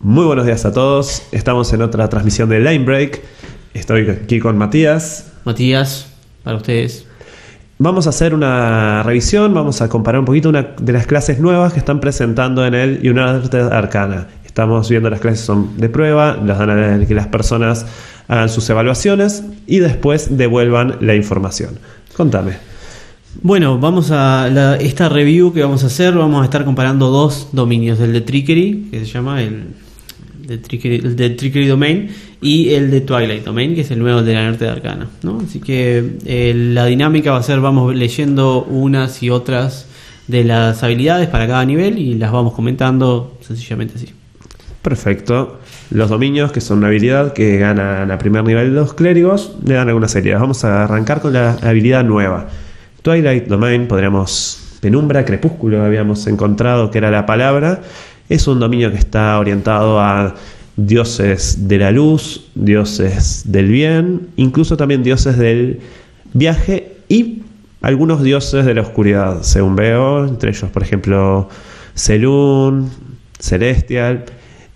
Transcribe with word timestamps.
Muy 0.00 0.24
buenos 0.26 0.46
días 0.46 0.64
a 0.64 0.72
todos. 0.72 1.22
Estamos 1.32 1.72
en 1.72 1.82
otra 1.82 2.08
transmisión 2.08 2.48
de 2.48 2.60
Line 2.60 2.84
Break. 2.84 3.22
Estoy 3.74 4.08
aquí 4.08 4.38
con 4.38 4.56
Matías. 4.56 5.32
Matías, 5.44 6.08
para 6.42 6.56
ustedes. 6.58 7.06
Vamos 7.78 8.06
a 8.06 8.10
hacer 8.10 8.34
una 8.34 9.02
revisión, 9.02 9.52
vamos 9.52 9.82
a 9.82 9.88
comparar 9.88 10.20
un 10.20 10.24
poquito 10.24 10.48
una 10.48 10.62
de 10.80 10.92
las 10.92 11.06
clases 11.06 11.40
nuevas 11.40 11.72
que 11.72 11.78
están 11.78 12.00
presentando 12.00 12.64
en 12.64 12.74
el 12.74 12.98
United 13.02 13.72
Arcana. 13.72 14.28
Estamos 14.46 14.88
viendo 14.88 15.10
las 15.10 15.20
clases 15.20 15.40
son 15.44 15.76
de 15.76 15.90
prueba, 15.90 16.36
las 16.42 16.58
dan 16.58 16.70
a 17.02 17.06
que 17.06 17.14
las 17.14 17.26
personas 17.26 17.84
hagan 18.28 18.48
sus 18.48 18.68
evaluaciones 18.70 19.44
y 19.66 19.80
después 19.80 20.36
devuelvan 20.38 20.96
la 21.00 21.14
información. 21.14 21.78
Contame. 22.16 22.52
Bueno, 23.42 23.78
vamos 23.78 24.10
a 24.10 24.48
la- 24.50 24.76
esta 24.76 25.10
review 25.10 25.52
que 25.52 25.60
vamos 25.62 25.84
a 25.84 25.88
hacer, 25.88 26.14
vamos 26.14 26.40
a 26.40 26.44
estar 26.44 26.64
comparando 26.64 27.08
dos 27.10 27.48
dominios, 27.52 28.00
el 28.00 28.14
de 28.14 28.22
Trickery, 28.22 28.88
que 28.90 29.00
se 29.00 29.04
llama 29.04 29.42
el 29.42 29.74
de 30.46 30.58
Trickery, 30.58 31.66
Domain, 31.66 32.10
y 32.40 32.70
el 32.70 32.90
de 32.90 33.00
Twilight 33.00 33.44
Domain, 33.44 33.74
que 33.74 33.80
es 33.82 33.90
el 33.90 33.98
nuevo 33.98 34.22
de 34.22 34.34
la 34.34 34.46
Norte 34.46 34.64
de 34.64 34.70
Arcana. 34.70 35.08
¿no? 35.22 35.40
Así 35.40 35.60
que 35.60 36.16
eh, 36.24 36.54
la 36.54 36.86
dinámica 36.86 37.32
va 37.32 37.38
a 37.38 37.42
ser, 37.42 37.60
vamos 37.60 37.94
leyendo 37.94 38.64
unas 38.64 39.22
y 39.22 39.30
otras 39.30 39.88
de 40.26 40.44
las 40.44 40.82
habilidades 40.82 41.28
para 41.28 41.46
cada 41.46 41.64
nivel 41.64 41.98
y 41.98 42.14
las 42.14 42.32
vamos 42.32 42.52
comentando 42.52 43.38
sencillamente 43.40 43.94
así. 43.96 44.12
Perfecto. 44.82 45.58
Los 45.90 46.10
dominios, 46.10 46.52
que 46.52 46.60
son 46.60 46.78
una 46.78 46.88
habilidad 46.88 47.32
que 47.32 47.58
ganan 47.58 48.10
a 48.10 48.18
primer 48.18 48.44
nivel 48.44 48.74
los 48.74 48.94
clérigos, 48.94 49.56
le 49.64 49.74
dan 49.74 49.88
algunas 49.88 50.14
habilidades. 50.14 50.40
Vamos 50.42 50.64
a 50.64 50.84
arrancar 50.84 51.20
con 51.20 51.32
la 51.32 51.58
habilidad 51.62 52.04
nueva. 52.04 52.48
Twilight 53.02 53.46
Domain, 53.46 53.88
podríamos. 53.88 54.62
Penumbra, 54.80 55.24
crepúsculo, 55.24 55.82
habíamos 55.82 56.26
encontrado 56.26 56.90
que 56.90 56.98
era 56.98 57.10
la 57.10 57.26
palabra. 57.26 57.80
Es 58.28 58.48
un 58.48 58.58
dominio 58.58 58.90
que 58.90 58.98
está 58.98 59.38
orientado 59.38 60.00
a 60.00 60.34
dioses 60.76 61.68
de 61.68 61.78
la 61.78 61.90
luz, 61.90 62.48
dioses 62.54 63.44
del 63.46 63.68
bien, 63.68 64.28
incluso 64.36 64.76
también 64.76 65.02
dioses 65.02 65.38
del 65.38 65.80
viaje 66.32 66.96
y 67.08 67.42
algunos 67.82 68.22
dioses 68.22 68.66
de 68.66 68.74
la 68.74 68.82
oscuridad, 68.82 69.42
según 69.42 69.76
veo, 69.76 70.26
entre 70.26 70.50
ellos, 70.50 70.70
por 70.70 70.82
ejemplo, 70.82 71.48
Selun, 71.94 72.90
Celestial. 73.38 74.24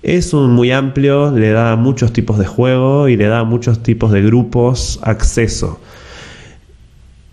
Es 0.03 0.33
un 0.33 0.53
muy 0.53 0.71
amplio, 0.71 1.31
le 1.31 1.51
da 1.51 1.77
muchos 1.77 2.13
tipos 2.13 2.39
de 2.39 2.47
juego 2.47 3.09
y 3.09 3.17
le 3.17 3.27
da 3.27 3.45
muchos 3.45 3.83
tipos 3.83 4.13
de 4.13 4.23
grupos 4.23 5.01
acceso. 5.03 5.81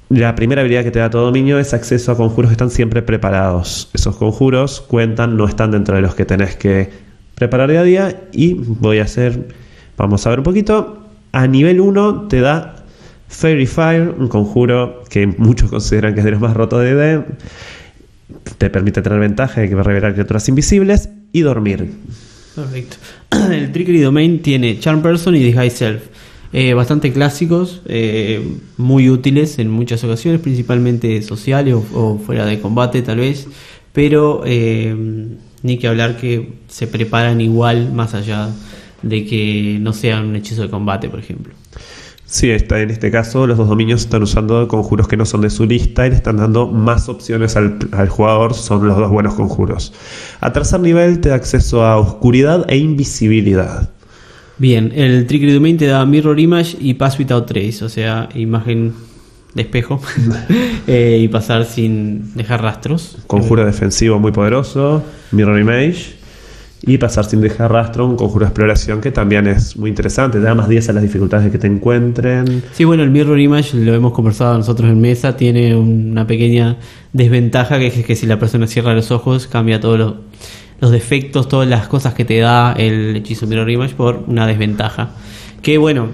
La 0.09 0.35
primera 0.35 0.61
habilidad 0.61 0.83
que 0.83 0.91
te 0.91 0.99
da 0.99 1.09
todo 1.09 1.25
dominio 1.25 1.59
es 1.59 1.73
acceso 1.73 2.13
a 2.13 2.17
conjuros 2.17 2.49
que 2.49 2.53
están 2.53 2.69
siempre 2.69 3.01
preparados. 3.01 3.89
Esos 3.93 4.15
conjuros 4.15 4.79
cuentan, 4.79 5.35
no 5.35 5.45
están 5.47 5.71
dentro 5.71 5.95
de 5.95 6.01
los 6.01 6.15
que 6.15 6.23
tenés 6.23 6.55
que 6.55 6.89
preparar 7.35 7.69
día 7.69 7.81
a 7.81 7.83
día. 7.83 8.21
Y 8.31 8.53
voy 8.53 8.99
a 8.99 9.03
hacer, 9.03 9.49
vamos 9.97 10.25
a 10.25 10.29
ver 10.29 10.39
un 10.39 10.45
poquito. 10.45 11.03
A 11.33 11.45
nivel 11.47 11.81
1 11.81 12.29
te 12.29 12.39
da 12.39 12.85
Fairy 13.27 13.65
Fire, 13.65 14.15
un 14.17 14.29
conjuro 14.29 15.03
que 15.09 15.27
muchos 15.27 15.69
consideran 15.69 16.13
que 16.13 16.21
es 16.21 16.25
de 16.25 16.31
los 16.31 16.39
más 16.39 16.55
rotos 16.55 16.81
de 16.81 16.95
D. 16.95 17.23
Te 18.57 18.69
permite 18.69 19.01
tener 19.01 19.19
ventaja 19.19 19.59
de 19.59 19.67
que 19.67 19.75
va 19.75 19.81
a 19.81 19.85
revelar 19.85 20.13
criaturas 20.13 20.47
invisibles 20.47 21.09
y 21.33 21.41
dormir. 21.41 21.91
Perfecto. 22.55 22.95
El 23.51 23.73
Trickery 23.73 23.99
Domain 23.99 24.41
tiene 24.41 24.79
Charm 24.79 25.01
Person 25.01 25.35
y 25.35 25.39
Disguise 25.39 25.75
Self. 25.75 26.03
Eh, 26.53 26.73
bastante 26.73 27.11
clásicos, 27.11 27.81
eh, 27.87 28.57
muy 28.77 29.09
útiles 29.09 29.59
en 29.59 29.69
muchas 29.69 30.03
ocasiones, 30.03 30.39
principalmente 30.39 31.21
sociales 31.21 31.75
o, 31.93 32.17
fuera 32.17 32.45
de 32.45 32.59
combate 32.59 33.01
tal 33.01 33.17
vez, 33.17 33.47
pero 33.91 34.43
eh, 34.45 34.95
ni 35.63 35.77
que 35.77 35.87
hablar 35.87 36.17
que 36.17 36.53
se 36.67 36.87
preparan 36.87 37.41
igual 37.41 37.91
más 37.93 38.13
allá 38.13 38.49
de 39.01 39.25
que 39.25 39.77
no 39.81 39.91
sean 39.91 40.27
un 40.27 40.35
hechizo 40.37 40.61
de 40.61 40.69
combate, 40.69 41.09
por 41.09 41.19
ejemplo. 41.19 41.53
Sí, 42.25 42.49
está, 42.49 42.81
en 42.81 42.89
este 42.91 43.09
caso 43.09 43.47
los 43.47 43.57
dos 43.57 43.69
dominios 43.69 44.01
están 44.01 44.21
usando 44.21 44.67
conjuros 44.67 45.07
que 45.07 45.15
no 45.15 45.25
son 45.25 45.41
de 45.41 45.49
su 45.49 45.65
lista 45.65 46.05
y 46.05 46.09
le 46.09 46.15
están 46.17 46.37
dando 46.37 46.67
más 46.67 47.07
opciones 47.07 47.55
al, 47.55 47.77
al 47.91 48.09
jugador, 48.09 48.53
son 48.53 48.85
los 48.85 48.97
dos 48.97 49.09
buenos 49.09 49.33
conjuros. 49.35 49.93
A 50.41 50.51
tercer 50.51 50.79
nivel 50.81 51.21
te 51.21 51.29
da 51.29 51.35
acceso 51.35 51.85
a 51.85 51.97
oscuridad 51.97 52.65
e 52.69 52.77
invisibilidad. 52.77 53.96
Bien, 54.59 54.91
el 54.95 55.27
Trickery 55.27 55.53
Domain 55.53 55.77
te 55.77 55.85
da 55.85 56.05
Mirror 56.05 56.39
Image 56.39 56.77
y 56.79 56.95
Pass 56.95 57.19
Without 57.19 57.45
Trace, 57.45 57.85
o 57.85 57.89
sea, 57.89 58.27
imagen 58.33 58.93
de 59.53 59.61
espejo 59.61 60.01
eh, 60.87 61.19
y 61.21 61.27
pasar 61.27 61.65
sin 61.65 62.33
dejar 62.35 62.61
rastros. 62.61 63.17
Conjuro 63.27 63.65
defensivo 63.65 64.19
muy 64.19 64.31
poderoso, 64.31 65.03
Mirror 65.31 65.59
Image. 65.59 66.17
Y 66.85 66.99
pasar 66.99 67.25
sin 67.25 67.41
dejar 67.41 67.71
rastro, 67.71 68.05
un 68.05 68.15
conjuro 68.15 68.45
de 68.45 68.49
exploración 68.49 69.01
que 69.01 69.11
también 69.11 69.47
es 69.47 69.75
muy 69.75 69.89
interesante, 69.89 70.37
te 70.37 70.43
da 70.43 70.53
más 70.53 70.69
10 70.69 70.89
a 70.89 70.93
las 70.93 71.01
dificultades 71.01 71.45
de 71.45 71.51
que 71.51 71.57
te 71.57 71.65
encuentren. 71.65 72.63
Sí, 72.71 72.83
bueno, 72.83 73.01
el 73.01 73.09
Mirror 73.09 73.39
Image 73.39 73.75
lo 73.77 73.95
hemos 73.95 74.13
conversado 74.13 74.55
nosotros 74.55 74.89
en 74.91 75.01
mesa, 75.01 75.35
tiene 75.35 75.75
una 75.75 76.27
pequeña 76.27 76.77
desventaja 77.13 77.79
que 77.79 77.87
es 77.87 78.05
que 78.05 78.15
si 78.15 78.27
la 78.27 78.37
persona 78.37 78.67
cierra 78.67 78.93
los 78.93 79.09
ojos 79.09 79.47
cambia 79.47 79.79
todos 79.79 79.97
los, 79.97 80.13
los 80.79 80.91
defectos, 80.91 81.47
todas 81.47 81.67
las 81.67 81.87
cosas 81.87 82.13
que 82.13 82.25
te 82.25 82.39
da 82.39 82.73
el 82.73 83.15
hechizo 83.15 83.47
Mirror 83.47 83.69
Image 83.69 83.95
por 83.95 84.23
una 84.27 84.45
desventaja. 84.45 85.09
Que 85.61 85.77
bueno, 85.77 86.09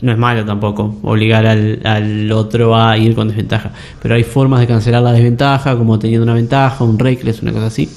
no 0.00 0.12
es 0.12 0.18
malo 0.18 0.44
tampoco 0.44 0.96
obligar 1.02 1.46
al, 1.46 1.80
al 1.84 2.32
otro 2.32 2.76
a 2.76 2.96
ir 2.98 3.14
con 3.14 3.28
desventaja, 3.28 3.72
pero 4.02 4.14
hay 4.14 4.22
formas 4.22 4.60
de 4.60 4.66
cancelar 4.66 5.02
la 5.02 5.12
desventaja, 5.12 5.76
como 5.76 5.98
teniendo 5.98 6.24
una 6.24 6.34
ventaja, 6.34 6.84
un 6.84 6.98
reckless, 6.98 7.42
una 7.42 7.52
cosa 7.52 7.66
así. 7.66 7.88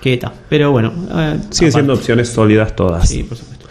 Que 0.00 0.14
está, 0.14 0.32
pero 0.48 0.70
bueno, 0.70 0.92
eh, 1.12 1.38
Siguen 1.50 1.72
siendo 1.72 1.94
opciones 1.94 2.28
sólidas 2.28 2.76
todas. 2.76 3.08
Sí, 3.08 3.24
por 3.24 3.36
supuesto. 3.36 3.66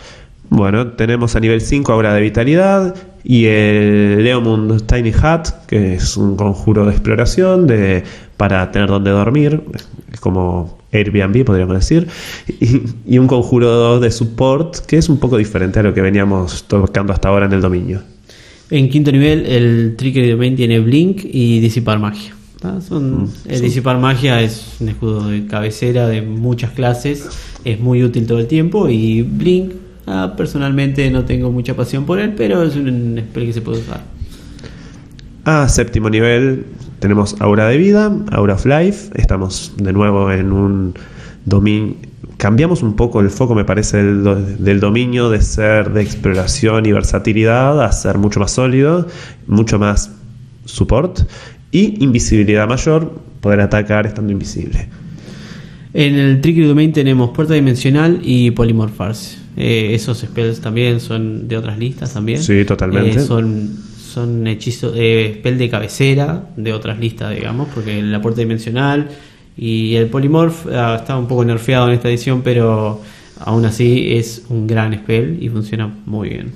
Bueno, 0.49 0.87
tenemos 0.93 1.35
a 1.35 1.39
nivel 1.39 1.61
5 1.61 1.91
ahora 1.91 2.13
de 2.13 2.21
vitalidad 2.21 2.95
y 3.23 3.45
el 3.45 4.23
Leomund 4.23 4.85
Tiny 4.87 5.13
Hat, 5.21 5.65
que 5.67 5.95
es 5.95 6.15
un 6.15 6.37
conjuro 6.37 6.85
de 6.85 6.91
exploración 6.91 7.67
de, 7.67 8.03
para 8.37 8.71
tener 8.71 8.87
donde 8.87 9.11
dormir, 9.11 9.61
es 10.11 10.19
como 10.19 10.76
Airbnb 10.91 11.43
podríamos 11.45 11.75
decir, 11.75 12.07
y, 12.59 12.81
y 13.15 13.17
un 13.17 13.27
conjuro 13.27 13.99
de 13.99 14.09
support 14.11 14.77
que 14.85 14.97
es 14.97 15.09
un 15.09 15.17
poco 15.17 15.37
diferente 15.37 15.79
a 15.79 15.83
lo 15.83 15.93
que 15.93 16.01
veníamos 16.01 16.63
tocando 16.67 17.13
hasta 17.13 17.29
ahora 17.29 17.45
en 17.45 17.53
el 17.53 17.61
dominio. 17.61 18.01
En 18.69 18.89
quinto 18.89 19.11
nivel, 19.11 19.45
el 19.45 19.95
Trickery 19.97 20.31
Domain 20.31 20.55
tiene 20.55 20.79
Blink 20.79 21.21
y 21.23 21.59
Disipar 21.59 21.99
Magia. 21.99 22.33
Son, 22.85 23.23
Mm, 23.23 23.29
el 23.49 23.55
son- 23.57 23.65
Disipar 23.65 23.97
Magia 23.99 24.41
es 24.41 24.75
un 24.79 24.89
escudo 24.89 25.27
de 25.29 25.45
cabecera 25.45 26.07
de 26.07 26.21
muchas 26.21 26.71
clases, 26.71 27.27
es 27.63 27.79
muy 27.79 28.03
útil 28.03 28.25
todo 28.25 28.39
el 28.39 28.47
tiempo. 28.47 28.89
Y 28.89 29.21
Blink, 29.21 29.73
ah, 30.07 30.33
personalmente 30.35 31.09
no 31.11 31.23
tengo 31.23 31.51
mucha 31.51 31.75
pasión 31.75 32.05
por 32.05 32.19
él, 32.19 32.33
pero 32.35 32.63
es 32.63 32.75
un 32.75 33.21
spell 33.29 33.45
que 33.45 33.53
se 33.53 33.61
puede 33.61 33.79
usar. 33.81 34.03
A 35.47 35.69
séptimo 35.69 36.09
nivel 36.09 36.65
tenemos 36.99 37.37
Aura 37.39 37.69
de 37.69 37.77
Vida, 37.77 38.11
Aura 38.31 38.55
of 38.55 38.65
Life. 38.65 39.11
Estamos 39.15 39.71
de 39.77 39.93
nuevo 39.93 40.29
en 40.29 40.51
un 40.51 40.93
dominio. 41.45 41.95
Cambiamos 42.35 42.83
un 42.83 42.97
poco 42.97 43.21
el 43.21 43.29
foco, 43.29 43.55
me 43.55 43.63
parece, 43.63 43.95
del, 44.03 44.23
do- 44.25 44.35
del 44.35 44.81
dominio 44.81 45.29
de 45.29 45.41
ser 45.41 45.93
de 45.93 46.01
exploración 46.01 46.85
y 46.85 46.91
versatilidad 46.91 47.81
a 47.81 47.89
ser 47.93 48.17
mucho 48.17 48.41
más 48.41 48.51
sólido, 48.51 49.07
mucho 49.47 49.79
más 49.79 50.11
support 50.65 51.21
y 51.71 52.03
invisibilidad 52.03 52.67
mayor, 52.67 53.09
poder 53.39 53.61
atacar 53.61 54.05
estando 54.05 54.33
invisible. 54.33 54.89
En 55.93 56.15
el 56.15 56.41
Trickery 56.41 56.67
Domain 56.67 56.91
tenemos 56.91 57.29
Puerta 57.29 57.53
Dimensional 57.53 58.19
y 58.21 58.51
Polymorpharse. 58.51 59.37
Eh, 59.55 59.91
esos 59.95 60.17
spells 60.19 60.59
también 60.59 60.99
son 60.99 61.47
de 61.47 61.55
otras 61.55 61.79
listas 61.79 62.13
también. 62.13 62.43
Sí, 62.43 62.65
totalmente. 62.65 63.17
Eh, 63.17 63.21
son, 63.21 63.71
son 64.17 64.47
hechizos, 64.47 64.93
eh, 64.95 65.35
spell 65.37 65.59
de 65.59 65.69
cabecera 65.69 66.49
de 66.55 66.73
otras 66.73 66.97
listas, 66.97 67.35
digamos, 67.35 67.67
porque 67.71 68.01
la 68.01 68.19
Puerta 68.19 68.41
Dimensional 68.41 69.09
y 69.55 69.93
el 69.93 70.07
Polymorph 70.07 70.65
ah, 70.73 70.95
está 70.99 71.15
un 71.15 71.27
poco 71.27 71.45
nerfeado 71.45 71.87
en 71.87 71.93
esta 71.93 72.09
edición, 72.09 72.41
pero 72.41 72.99
aún 73.39 73.63
así 73.65 74.17
es 74.17 74.45
un 74.49 74.65
gran 74.65 74.95
spell 74.95 75.37
y 75.39 75.49
funciona 75.49 75.85
muy 76.07 76.29
bien. 76.29 76.51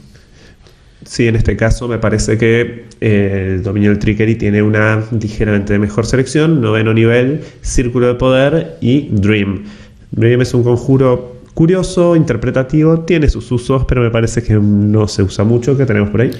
Sí, 1.03 1.27
en 1.27 1.35
este 1.35 1.55
caso 1.55 1.87
me 1.87 1.99
parece 1.99 2.35
que 2.39 2.85
eh, 2.99 3.57
el 3.57 3.61
dominio 3.61 3.91
del 3.91 3.99
Trickery 3.99 4.35
tiene 4.35 4.63
una 4.63 5.03
ligeramente 5.11 5.77
mejor 5.77 6.07
selección, 6.07 6.61
noveno 6.61 6.95
nivel, 6.95 7.41
Círculo 7.61 8.07
de 8.07 8.15
Poder 8.15 8.77
y 8.81 9.09
Dream. 9.11 9.65
Dream 10.09 10.41
es 10.41 10.55
un 10.55 10.63
conjuro 10.63 11.41
curioso, 11.53 12.15
interpretativo, 12.15 13.01
tiene 13.01 13.29
sus 13.29 13.51
usos, 13.51 13.85
pero 13.85 14.01
me 14.01 14.09
parece 14.09 14.41
que 14.41 14.55
no 14.55 15.07
se 15.07 15.21
usa 15.21 15.43
mucho, 15.43 15.77
que 15.77 15.85
tenemos 15.85 16.09
por 16.09 16.21
ahí. 16.21 16.31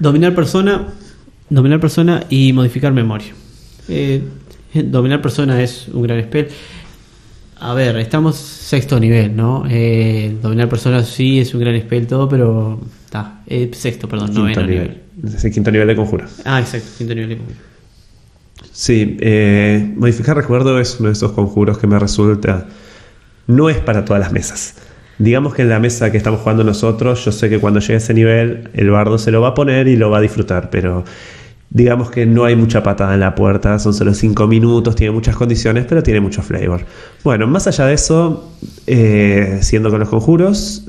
Dominar 0.00 0.34
persona, 0.34 0.88
dominar 1.48 1.78
persona 1.78 2.24
y 2.28 2.52
modificar 2.52 2.92
memoria. 2.92 3.32
Eh, 3.88 4.22
dominar 4.74 5.22
persona 5.22 5.62
es 5.62 5.86
un 5.92 6.02
gran 6.02 6.20
spell. 6.22 6.48
A 7.60 7.74
ver, 7.74 7.96
estamos 7.98 8.36
sexto 8.36 8.98
nivel, 8.98 9.36
¿no? 9.36 9.64
Eh, 9.68 10.34
dominar 10.42 10.68
persona 10.68 11.04
sí 11.04 11.38
es 11.40 11.52
un 11.54 11.60
gran 11.60 11.78
spell 11.78 12.06
todo, 12.06 12.28
pero 12.28 12.80
está. 13.04 13.42
eh, 13.46 13.70
sexto, 13.74 14.08
perdón, 14.08 14.28
Quinto 14.28 14.40
noveno 14.42 14.62
nivel. 14.66 15.02
nivel. 15.22 15.34
Es 15.36 15.44
el 15.44 15.52
quinto 15.52 15.70
nivel 15.70 15.86
de 15.88 15.96
conjuro. 15.96 16.24
Ah, 16.44 16.60
exacto, 16.60 16.88
quinto 16.96 17.14
nivel. 17.14 17.38
Sí, 18.72 19.18
eh, 19.20 19.92
modificar 19.96 20.36
recuerdo 20.36 20.80
es 20.80 20.98
uno 20.98 21.08
de 21.08 21.12
esos 21.12 21.32
conjuros 21.32 21.76
que 21.76 21.86
me 21.86 21.98
resulta. 21.98 22.66
No 23.46 23.68
es 23.68 23.76
para 23.78 24.04
todas 24.04 24.20
las 24.20 24.32
mesas. 24.32 24.76
Digamos 25.20 25.54
que 25.54 25.62
en 25.62 25.68
la 25.68 25.78
mesa 25.78 26.10
que 26.10 26.16
estamos 26.16 26.40
jugando 26.40 26.64
nosotros, 26.64 27.22
yo 27.26 27.30
sé 27.30 27.50
que 27.50 27.58
cuando 27.58 27.78
llegue 27.80 27.94
a 27.94 27.96
ese 27.98 28.14
nivel, 28.14 28.70
el 28.72 28.90
bardo 28.90 29.18
se 29.18 29.30
lo 29.30 29.42
va 29.42 29.48
a 29.48 29.54
poner 29.54 29.86
y 29.86 29.96
lo 29.96 30.08
va 30.08 30.16
a 30.16 30.20
disfrutar, 30.22 30.70
pero 30.70 31.04
digamos 31.68 32.10
que 32.10 32.24
no 32.24 32.44
hay 32.46 32.56
mucha 32.56 32.82
patada 32.82 33.12
en 33.12 33.20
la 33.20 33.34
puerta, 33.34 33.78
son 33.78 33.92
solo 33.92 34.14
5 34.14 34.46
minutos, 34.46 34.96
tiene 34.96 35.12
muchas 35.12 35.36
condiciones, 35.36 35.84
pero 35.86 36.02
tiene 36.02 36.20
mucho 36.20 36.40
flavor. 36.42 36.86
Bueno, 37.22 37.46
más 37.46 37.66
allá 37.66 37.84
de 37.86 37.92
eso, 37.94 38.50
eh, 38.86 39.58
siguiendo 39.60 39.90
con 39.90 40.00
los 40.00 40.08
conjuros, 40.08 40.86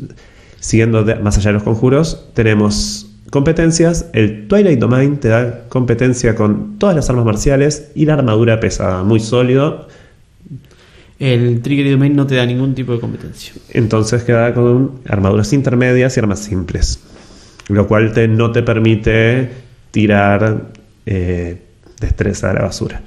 siguiendo 0.61 1.03
de- 1.03 1.15
más 1.15 1.37
allá 1.37 1.49
de 1.49 1.53
los 1.55 1.63
conjuros, 1.63 2.29
tenemos 2.33 3.07
competencias. 3.31 4.05
El 4.13 4.47
Twilight 4.47 4.79
Domain 4.79 5.17
te 5.17 5.27
da 5.27 5.65
competencia 5.67 6.35
con 6.35 6.79
todas 6.79 6.95
las 6.95 7.09
armas 7.09 7.25
marciales 7.25 7.91
y 7.95 8.05
la 8.05 8.13
armadura 8.13 8.59
pesada, 8.61 9.03
muy 9.03 9.19
sólido. 9.19 9.87
El 11.21 11.61
Trigger 11.61 11.85
y 11.85 11.91
Domain 11.91 12.15
no 12.15 12.25
te 12.25 12.35
da 12.35 12.45
ningún 12.45 12.73
tipo 12.73 12.93
de 12.93 12.99
competencia. 12.99 13.53
Entonces 13.69 14.23
queda 14.23 14.53
con 14.55 14.93
armaduras 15.07 15.53
intermedias 15.53 16.17
y 16.17 16.19
armas 16.19 16.39
simples. 16.39 16.99
Lo 17.69 17.87
cual 17.87 18.11
te, 18.11 18.27
no 18.27 18.51
te 18.51 18.63
permite 18.63 19.49
tirar 19.91 20.71
eh, 21.05 21.61
destreza 21.99 22.49
a 22.49 22.53
la 22.55 22.61
basura. 22.63 23.01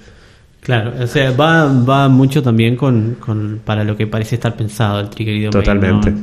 Claro, 0.60 0.92
o 0.98 1.06
sea, 1.06 1.32
va, 1.32 1.66
va 1.82 2.08
mucho 2.08 2.42
también 2.42 2.76
con, 2.76 3.16
con- 3.20 3.60
para 3.64 3.82
lo 3.84 3.96
que 3.96 4.06
parece 4.06 4.36
estar 4.36 4.56
pensado 4.56 5.00
el 5.00 5.10
Trigger 5.10 5.34
y 5.34 5.42
Domain. 5.44 5.64
Totalmente. 5.64 6.10
No, 6.12 6.18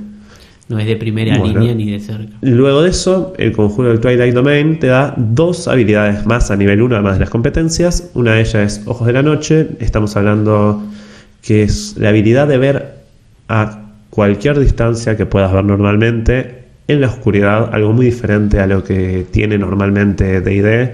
no 0.70 0.80
es 0.80 0.88
de 0.88 0.96
primera 0.96 1.38
Bueno. 1.38 1.60
línea 1.60 1.76
ni 1.76 1.92
de 1.92 2.00
cerca. 2.00 2.34
Luego 2.42 2.82
de 2.84 2.90
eso, 2.92 3.34
el 3.38 3.52
conjuro 3.52 3.90
del 3.90 4.00
Twilight 4.00 4.34
Domain 4.34 4.80
te 4.80 4.88
da 4.88 5.14
dos 5.18 5.68
habilidades 5.68 6.26
más 6.26 6.50
a 6.50 6.56
nivel 6.56 6.82
1, 6.82 6.96
además 6.96 7.16
de 7.16 7.20
las 7.20 7.30
competencias. 7.30 8.10
Una 8.14 8.32
de 8.34 8.40
ellas 8.42 8.56
es 8.56 8.82
Ojos 8.88 9.06
de 9.08 9.14
la 9.14 9.22
Noche. 9.22 9.68
Estamos 9.80 10.16
hablando 10.16 10.82
que 11.42 11.64
es 11.64 11.96
la 11.98 12.10
habilidad 12.10 12.48
de 12.48 12.58
ver 12.58 12.96
a 13.48 13.82
cualquier 14.10 14.60
distancia 14.60 15.18
que 15.18 15.26
puedas 15.26 15.52
ver 15.52 15.64
normalmente 15.64 16.62
en 16.88 17.02
la 17.02 17.08
oscuridad, 17.08 17.70
algo 17.74 17.94
muy 17.94 18.06
diferente 18.06 18.60
a 18.60 18.68
lo 18.68 18.84
que 18.84 19.26
tiene 19.32 19.58
normalmente 19.58 20.42
DD. 20.42 20.94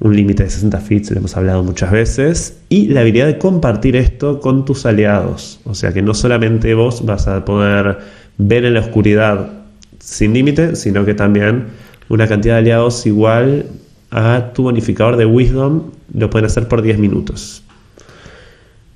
Un 0.00 0.16
límite 0.16 0.44
de 0.44 0.50
60 0.50 0.80
feet, 0.80 1.10
lo 1.10 1.18
hemos 1.18 1.36
hablado 1.36 1.62
muchas 1.64 1.90
veces. 1.90 2.58
Y 2.68 2.88
la 2.88 3.00
habilidad 3.00 3.26
de 3.26 3.38
compartir 3.38 3.96
esto 3.96 4.40
con 4.40 4.64
tus 4.64 4.86
aliados. 4.86 5.60
O 5.64 5.74
sea 5.74 5.92
que 5.92 6.02
no 6.02 6.14
solamente 6.14 6.74
vos 6.74 7.04
vas 7.04 7.26
a 7.26 7.44
poder 7.44 7.98
ver 8.38 8.64
en 8.64 8.74
la 8.74 8.80
oscuridad 8.80 9.50
sin 9.98 10.34
límite, 10.34 10.76
sino 10.76 11.04
que 11.04 11.14
también 11.14 11.66
una 12.08 12.28
cantidad 12.28 12.54
de 12.54 12.60
aliados 12.60 13.06
igual 13.06 13.66
a 14.10 14.52
tu 14.52 14.64
bonificador 14.64 15.16
de 15.16 15.26
Wisdom 15.26 15.90
lo 16.12 16.30
pueden 16.30 16.46
hacer 16.46 16.68
por 16.68 16.82
10 16.82 16.98
minutos. 16.98 17.63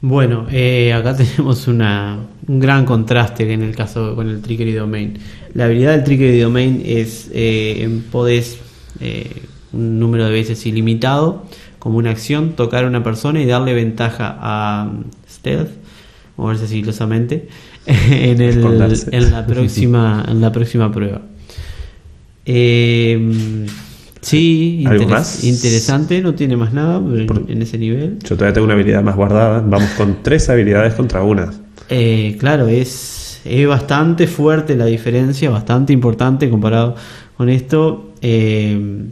Bueno, 0.00 0.47
eh, 0.50 0.93
acá 0.93 1.17
tenemos 1.17 1.67
una, 1.67 2.19
un 2.47 2.61
gran 2.61 2.85
contraste 2.85 3.53
en 3.53 3.62
el 3.62 3.75
caso 3.75 4.15
con 4.15 4.29
el 4.29 4.41
Trigger 4.41 4.69
y 4.69 4.73
Domain. 4.73 5.19
La 5.55 5.65
habilidad 5.65 5.93
del 5.93 6.05
Trigger 6.05 6.35
y 6.35 6.41
Domain 6.41 6.83
es 6.85 7.31
eh, 7.33 8.00
podés 8.12 8.59
eh, 9.00 9.43
un 9.73 9.99
número 9.99 10.25
de 10.27 10.31
veces 10.31 10.65
ilimitado 10.67 11.47
como 11.79 11.99
una 11.99 12.11
acción 12.11 12.53
tocar 12.53 12.85
a 12.85 12.89
una 12.89 13.03
persona 13.03 13.41
y 13.41 13.47
darle 13.47 13.75
ventaja 13.75 14.37
a 14.41 14.89
um, 14.91 15.05
stealth, 15.29 15.71
moverse 16.37 16.67
sigilosamente 16.67 17.49
en, 17.87 18.41
el, 18.41 18.65
en 19.12 19.31
la 19.31 19.47
próxima 19.47 20.25
en 20.29 20.41
la 20.41 20.53
próxima 20.53 20.93
prueba. 20.93 21.23
Eh, 22.44 23.67
sí, 24.29 24.85
¿Algo 24.87 25.05
interes- 25.05 25.09
más? 25.11 25.45
interesante, 25.45 26.21
no 26.21 26.35
tiene 26.35 26.57
más 26.57 26.73
nada 26.73 26.99
en- 26.99 27.27
Por- 27.27 27.45
en 27.49 27.63
ese 27.63 27.79
nivel. 27.79 28.19
Yo 28.21 28.37
todavía 28.37 28.53
tengo 28.55 28.65
una 28.67 28.75
habilidad 28.75 29.03
más 29.03 29.17
guardada. 29.17 29.61
Vamos 29.61 29.91
con 29.97 30.19
tres 30.23 30.49
habilidades 30.49 30.95
contra 30.95 31.23
una. 31.23 31.53
Eh, 31.89 32.37
claro, 32.39 32.69
es, 32.69 33.41
es 33.45 33.67
bastante 33.67 34.27
fuerte 34.27 34.77
la 34.77 34.87
diferencia, 34.87 35.49
bastante 35.51 35.93
importante 35.93 36.51
comparado 36.51 36.95
con 37.37 37.49
esto. 37.49 38.13
Eh, 38.21 38.79
eh, 38.81 39.07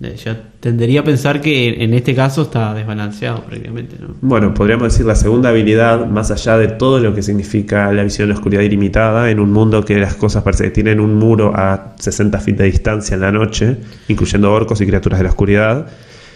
yo 0.00 0.32
tendería 0.60 1.00
a 1.00 1.04
pensar 1.04 1.42
que 1.42 1.84
en 1.84 1.92
este 1.92 2.14
caso 2.14 2.42
está 2.42 2.72
desbalanceado 2.72 3.42
prácticamente, 3.44 3.96
¿no? 4.00 4.14
Bueno, 4.22 4.54
podríamos 4.54 4.92
decir 4.92 5.04
la 5.04 5.14
segunda 5.14 5.50
habilidad, 5.50 6.06
más 6.06 6.30
allá 6.30 6.56
de 6.56 6.68
todo 6.68 7.00
lo 7.00 7.14
que 7.14 7.22
significa 7.22 7.92
la 7.92 8.02
visión 8.02 8.28
de 8.28 8.34
la 8.34 8.38
oscuridad 8.38 8.62
ilimitada, 8.62 9.30
en 9.30 9.38
un 9.40 9.52
mundo 9.52 9.84
que 9.84 9.98
las 9.98 10.14
cosas 10.14 10.42
parece 10.42 10.64
que 10.64 10.70
tienen 10.70 11.00
un 11.00 11.16
muro 11.16 11.52
a 11.54 11.94
60 11.98 12.40
feet 12.40 12.56
de 12.56 12.64
distancia 12.64 13.14
en 13.14 13.20
la 13.20 13.30
noche, 13.30 13.76
incluyendo 14.08 14.50
orcos 14.50 14.80
y 14.80 14.86
criaturas 14.86 15.18
de 15.18 15.24
la 15.24 15.30
oscuridad. 15.30 15.86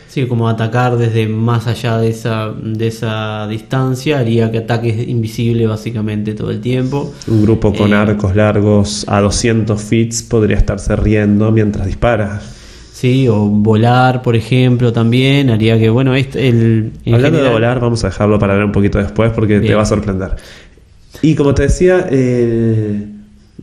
Sí, 0.08 0.26
como 0.26 0.48
atacar 0.48 0.96
desde 0.96 1.26
más 1.26 1.66
allá 1.66 1.98
de 1.98 2.10
esa, 2.10 2.52
de 2.62 2.86
esa 2.86 3.48
distancia 3.48 4.18
haría 4.20 4.52
que 4.52 4.58
ataques 4.58 5.08
invisible 5.08 5.66
básicamente 5.66 6.34
todo 6.34 6.50
el 6.50 6.60
tiempo. 6.60 7.12
Un 7.26 7.42
grupo 7.42 7.72
con 7.72 7.92
Eh. 7.92 7.96
arcos 7.96 8.36
largos 8.36 9.06
a 9.08 9.20
200 9.20 9.82
feet 9.82 10.10
podría 10.28 10.58
estarse 10.58 10.94
riendo 10.94 11.50
mientras 11.50 11.86
dispara. 11.86 12.40
Sí, 12.94 13.26
o 13.26 13.46
volar, 13.48 14.22
por 14.22 14.36
ejemplo, 14.36 14.92
también 14.92 15.50
haría 15.50 15.76
que, 15.80 15.90
bueno, 15.90 16.14
este, 16.14 16.48
el, 16.48 16.92
Hablando 17.12 17.42
de 17.42 17.50
volar, 17.50 17.80
vamos 17.80 18.04
a 18.04 18.06
dejarlo 18.06 18.38
para 18.38 18.54
ver 18.54 18.64
un 18.64 18.70
poquito 18.70 18.98
después 18.98 19.32
porque 19.32 19.58
te 19.58 19.74
va 19.74 19.82
a 19.82 19.86
sorprender. 19.86 20.30
Y 21.20 21.34
como 21.34 21.54
te 21.54 21.62
decía, 21.64 22.06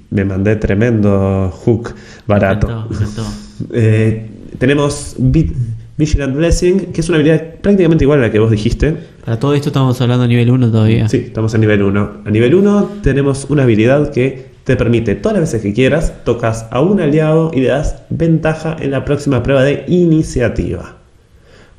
me 0.09 0.25
mandé 0.25 0.57
tremendo 0.57 1.49
hook 1.63 1.93
barato. 2.27 2.67
Me 2.67 2.73
encantó, 2.73 2.89
me 2.89 2.95
encantó. 2.97 3.23
Eh, 3.73 4.25
tenemos 4.57 5.15
Vi- 5.19 5.51
Vigilant 5.95 6.35
Blessing, 6.35 6.79
que 6.91 6.99
es 7.01 7.07
una 7.09 7.17
habilidad 7.19 7.41
prácticamente 7.61 8.03
igual 8.03 8.19
a 8.19 8.23
la 8.23 8.31
que 8.31 8.39
vos 8.39 8.49
dijiste. 8.51 8.95
Para 9.23 9.37
todo 9.39 9.53
esto 9.53 9.69
estamos 9.69 10.01
hablando 10.01 10.23
a 10.25 10.27
nivel 10.27 10.49
1 10.49 10.71
todavía. 10.71 11.07
Sí, 11.07 11.17
estamos 11.27 11.53
en 11.53 11.61
nivel 11.61 11.83
1. 11.83 12.11
A 12.25 12.29
nivel 12.31 12.55
1 12.55 12.89
tenemos 13.03 13.45
una 13.49 13.63
habilidad 13.63 14.11
que 14.11 14.50
te 14.63 14.75
permite 14.75 15.15
todas 15.15 15.37
las 15.39 15.51
veces 15.51 15.61
que 15.61 15.73
quieras, 15.73 16.23
tocas 16.23 16.67
a 16.71 16.81
un 16.81 16.99
aliado 17.01 17.51
y 17.53 17.61
le 17.61 17.69
das 17.69 18.03
ventaja 18.09 18.75
en 18.79 18.91
la 18.91 19.05
próxima 19.05 19.43
prueba 19.43 19.63
de 19.63 19.85
iniciativa. 19.87 20.97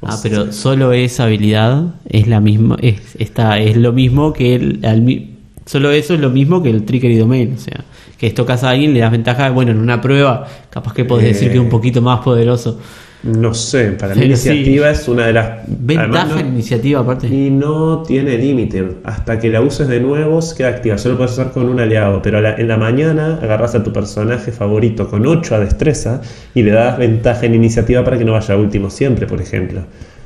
O 0.01 0.09
Ah, 0.09 0.11
sea, 0.11 0.23
pero 0.23 0.53
solo 0.53 0.93
esa 0.93 1.25
habilidad 1.25 1.95
es 2.09 2.27
la 2.27 2.41
misma, 2.41 2.77
es, 2.83 3.15
está, 3.19 3.59
es 3.61 3.77
lo 3.77 3.93
mismo 3.93 4.33
que 4.33 4.57
el, 4.57 4.81
al 4.85 5.29
solo 5.65 5.93
eso 5.93 6.15
es 6.15 6.21
lo 6.21 6.31
mismo 6.31 6.61
que 6.63 6.71
el 6.71 6.85
trigger 6.85 7.11
y 7.13 7.17
domain, 7.19 7.55
o 7.55 7.59
sea, 7.59 7.85
que 8.19 8.31
tocas 8.31 8.65
a 8.65 8.71
alguien, 8.71 8.95
le 8.95 9.01
das 9.01 9.13
ventaja, 9.13 9.51
bueno, 9.51 9.71
en 9.71 9.79
una 9.79 10.01
prueba, 10.01 10.49
capaz 10.71 10.93
que 10.93 11.05
podés 11.05 11.25
Eh, 11.25 11.29
decir 11.29 11.51
que 11.51 11.59
es 11.59 11.63
un 11.63 11.69
poquito 11.69 12.03
más 12.03 12.21
poderoso. 12.21 12.81
No 13.25 13.55
sé, 13.55 13.93
para 13.93 14.15
mí 14.15 14.21
sí. 14.23 14.27
iniciativa 14.27 14.91
es 14.91 15.07
una 15.07 15.27
de 15.27 15.33
las... 15.33 15.61
Ventaja 15.69 16.03
además 16.09 16.29
no- 16.31 16.41
en 16.41 16.47
iniciativa 16.55 17.01
aparte. 17.01 17.29
Y 17.29 17.51
no 17.51 18.03
tiene 18.03 18.37
límite. 18.37 18.85
Hasta 19.05 19.39
que 19.39 19.49
la 19.49 19.61
uses 19.61 19.87
de 19.87 20.01
nuevo 20.01 20.41
queda 20.57 20.69
activa. 20.69 20.99
Solo 20.99 21.17
puedes 21.17 21.33
usar 21.33 21.53
con 21.53 21.69
un 21.69 21.79
aliado. 21.79 22.21
Pero 22.21 22.41
la- 22.41 22.57
en 22.57 22.67
la 22.67 22.77
mañana 22.77 23.39
agarras 23.41 23.77
a 23.77 23.85
tu 23.85 23.93
personaje 23.93 24.51
favorito 24.51 25.09
con 25.09 25.25
8 25.27 25.55
a 25.55 25.61
destreza 25.61 26.21
y 26.55 26.63
le 26.63 26.73
das 26.73 26.99
ventaja 26.99 27.47
en 27.47 27.55
iniciativa 27.55 28.03
para 28.05 28.19
que 28.19 28.25
no 28.25 28.33
vaya 28.33 28.57
último 28.57 28.91
siempre, 28.91 29.27
por 29.27 29.41
ejemplo. 29.41 29.83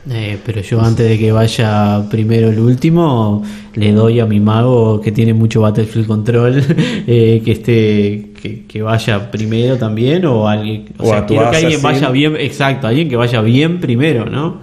Eh, 0.09 0.38
pero 0.47 0.61
yo 0.61 0.81
antes 0.81 1.09
de 1.09 1.19
que 1.19 1.33
vaya 1.33 2.05
primero 2.09 2.49
el 2.49 2.61
último, 2.61 3.43
le 3.75 3.91
doy 3.93 4.21
a 4.21 4.26
mi 4.26 4.38
mago 4.38 5.00
que 5.00 5.11
tiene 5.11 5.35
mucho 5.35 5.61
Battlefield 5.62 6.07
Control, 6.07 6.62
eh, 7.09 7.43
que 7.45 7.50
esté 7.53 8.31
que, 8.37 8.64
que 8.66 8.83
vaya 8.83 9.31
primero 9.31 9.76
también, 9.76 10.25
o 10.26 10.49
alguien, 10.49 10.87
o, 10.99 11.05
O 11.05 11.07
sea, 11.11 11.26
quiero 11.26 11.50
que 11.50 11.57
alguien 11.57 11.83
vaya 11.83 12.11
bien, 12.11 12.37
exacto, 12.37 12.87
alguien 12.87 13.09
que 13.09 13.16
vaya 13.16 13.40
bien 13.40 13.81
primero, 13.81 14.26
¿no? 14.26 14.61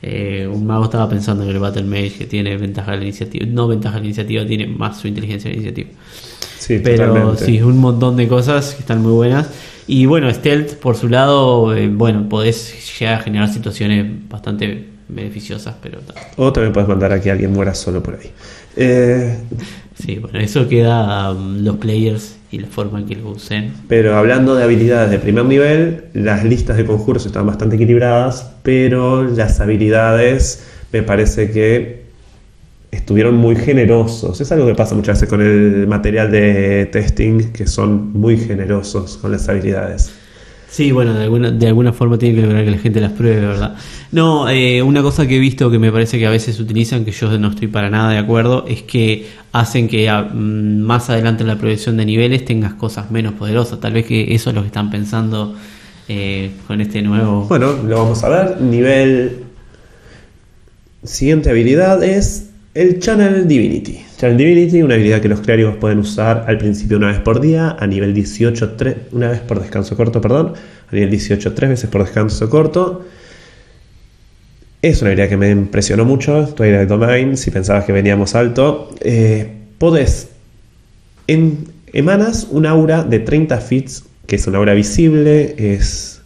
Eh, 0.00 0.46
un 0.46 0.66
mago 0.66 0.84
estaba 0.84 1.08
pensando 1.08 1.44
en 1.44 1.50
el 1.50 1.58
Battle 1.58 1.84
Mage 1.84 2.12
que 2.18 2.26
tiene 2.26 2.56
ventaja 2.58 2.92
de 2.92 2.98
la 2.98 3.04
iniciativa, 3.04 3.46
no 3.48 3.66
ventaja 3.66 3.94
de 3.94 4.00
la 4.00 4.06
iniciativa, 4.06 4.44
tiene 4.44 4.66
más 4.66 5.00
su 5.00 5.08
inteligencia 5.08 5.50
de 5.50 5.56
la 5.56 5.62
iniciativa. 5.62 5.90
Sí, 6.58 6.80
Pero 6.82 7.06
totalmente. 7.08 7.44
sí, 7.46 7.62
un 7.62 7.78
montón 7.78 8.16
de 8.16 8.28
cosas 8.28 8.74
que 8.74 8.80
están 8.80 9.02
muy 9.02 9.12
buenas. 9.12 9.50
Y 9.86 10.06
bueno, 10.06 10.32
Stealth, 10.32 10.74
por 10.74 10.96
su 10.96 11.08
lado, 11.08 11.74
eh, 11.74 11.88
bueno, 11.88 12.28
podés 12.28 12.98
llegar 12.98 13.20
a 13.20 13.22
generar 13.22 13.48
situaciones 13.48 14.06
bastante 14.28 14.93
beneficiosas, 15.08 15.74
pero 15.82 15.98
O 16.36 16.52
también 16.52 16.72
puedes 16.72 16.88
mandar 16.88 17.12
a 17.12 17.20
que 17.20 17.30
alguien 17.30 17.52
muera 17.52 17.74
solo 17.74 18.02
por 18.02 18.14
ahí. 18.14 18.30
Eh, 18.76 19.36
sí, 19.94 20.18
bueno, 20.18 20.40
eso 20.40 20.68
queda 20.68 21.32
um, 21.32 21.62
los 21.62 21.76
players 21.76 22.36
y 22.50 22.58
la 22.58 22.68
forma 22.68 23.00
en 23.00 23.06
que 23.06 23.16
lo 23.16 23.30
usen. 23.30 23.72
pero 23.88 24.16
hablando 24.16 24.54
de 24.54 24.64
habilidades 24.64 25.10
de 25.10 25.18
primer 25.18 25.44
nivel, 25.44 26.04
las 26.14 26.44
listas 26.44 26.76
de 26.76 26.84
conjuros 26.84 27.26
están 27.26 27.46
bastante 27.46 27.76
equilibradas, 27.76 28.52
pero 28.62 29.24
las 29.24 29.60
habilidades 29.60 30.64
me 30.92 31.02
parece 31.02 31.50
que 31.50 32.04
estuvieron 32.92 33.34
muy 33.34 33.56
generosos. 33.56 34.40
Es 34.40 34.52
algo 34.52 34.66
que 34.66 34.74
pasa 34.74 34.94
muchas 34.94 35.16
veces 35.16 35.28
con 35.28 35.42
el 35.42 35.86
material 35.86 36.30
de 36.30 36.86
testing, 36.86 37.52
que 37.52 37.66
son 37.66 38.12
muy 38.12 38.36
generosos 38.36 39.16
con 39.16 39.32
las 39.32 39.48
habilidades. 39.48 40.12
Sí, 40.74 40.90
bueno, 40.90 41.14
de 41.14 41.22
alguna, 41.22 41.52
de 41.52 41.66
alguna 41.68 41.92
forma 41.92 42.18
tiene 42.18 42.34
que 42.34 42.42
lograr 42.42 42.64
que 42.64 42.70
la 42.72 42.78
gente 42.78 43.00
las 43.00 43.12
pruebe, 43.12 43.46
¿verdad? 43.46 43.76
No, 44.10 44.48
eh, 44.48 44.82
una 44.82 45.02
cosa 45.02 45.24
que 45.28 45.36
he 45.36 45.38
visto 45.38 45.70
que 45.70 45.78
me 45.78 45.92
parece 45.92 46.18
que 46.18 46.26
a 46.26 46.30
veces 46.30 46.58
utilizan, 46.58 47.04
que 47.04 47.12
yo 47.12 47.38
no 47.38 47.50
estoy 47.50 47.68
para 47.68 47.90
nada 47.90 48.10
de 48.10 48.18
acuerdo, 48.18 48.64
es 48.66 48.82
que 48.82 49.24
hacen 49.52 49.86
que 49.86 50.08
a- 50.08 50.22
mm, 50.22 50.80
más 50.80 51.10
adelante 51.10 51.44
en 51.44 51.46
la 51.46 51.58
progresión 51.58 51.96
de 51.96 52.04
niveles 52.04 52.44
tengas 52.44 52.74
cosas 52.74 53.12
menos 53.12 53.34
poderosas. 53.34 53.78
Tal 53.78 53.92
vez 53.92 54.04
que 54.04 54.34
eso 54.34 54.50
es 54.50 54.56
lo 54.56 54.62
que 54.62 54.66
están 54.66 54.90
pensando 54.90 55.54
eh, 56.08 56.50
con 56.66 56.80
este 56.80 57.02
nuevo... 57.02 57.44
Bueno, 57.48 57.72
lo 57.86 57.96
vamos 57.96 58.24
a 58.24 58.28
ver. 58.28 58.60
Nivel. 58.60 59.44
Siguiente 61.04 61.50
habilidad 61.50 62.02
es 62.02 62.50
el 62.74 62.98
Channel 62.98 63.46
Divinity. 63.46 64.00
Challenge 64.16 64.42
Divinity, 64.44 64.82
una 64.82 64.94
habilidad 64.94 65.20
que 65.20 65.28
los 65.28 65.40
clérigos 65.40 65.76
pueden 65.76 65.98
usar 65.98 66.44
al 66.46 66.56
principio 66.58 66.96
una 66.98 67.08
vez 67.08 67.18
por 67.20 67.40
día, 67.40 67.76
a 67.78 67.86
nivel 67.86 68.14
18, 68.14 68.76
tre- 68.76 68.96
una 69.12 69.30
vez 69.30 69.40
por 69.40 69.60
descanso 69.60 69.96
corto, 69.96 70.20
perdón, 70.20 70.52
a 70.90 70.94
nivel 70.94 71.10
18 71.10 71.52
tres 71.54 71.70
veces 71.70 71.90
por 71.90 72.02
descanso 72.04 72.48
corto. 72.48 73.04
Es 74.82 75.00
una 75.00 75.10
habilidad 75.10 75.28
que 75.30 75.36
me 75.36 75.50
impresionó 75.50 76.04
mucho, 76.04 76.46
Twilight 76.54 76.88
Domain, 76.88 77.36
si 77.36 77.50
pensabas 77.50 77.84
que 77.86 77.92
veníamos 77.92 78.34
alto. 78.34 78.90
Eh, 79.00 79.50
podés, 79.78 80.28
emanas 81.26 82.46
un 82.50 82.66
aura 82.66 83.02
de 83.02 83.18
30 83.18 83.58
fits, 83.58 84.04
que 84.26 84.36
es 84.36 84.46
una 84.46 84.58
aura 84.58 84.74
visible, 84.74 85.54
es 85.58 86.20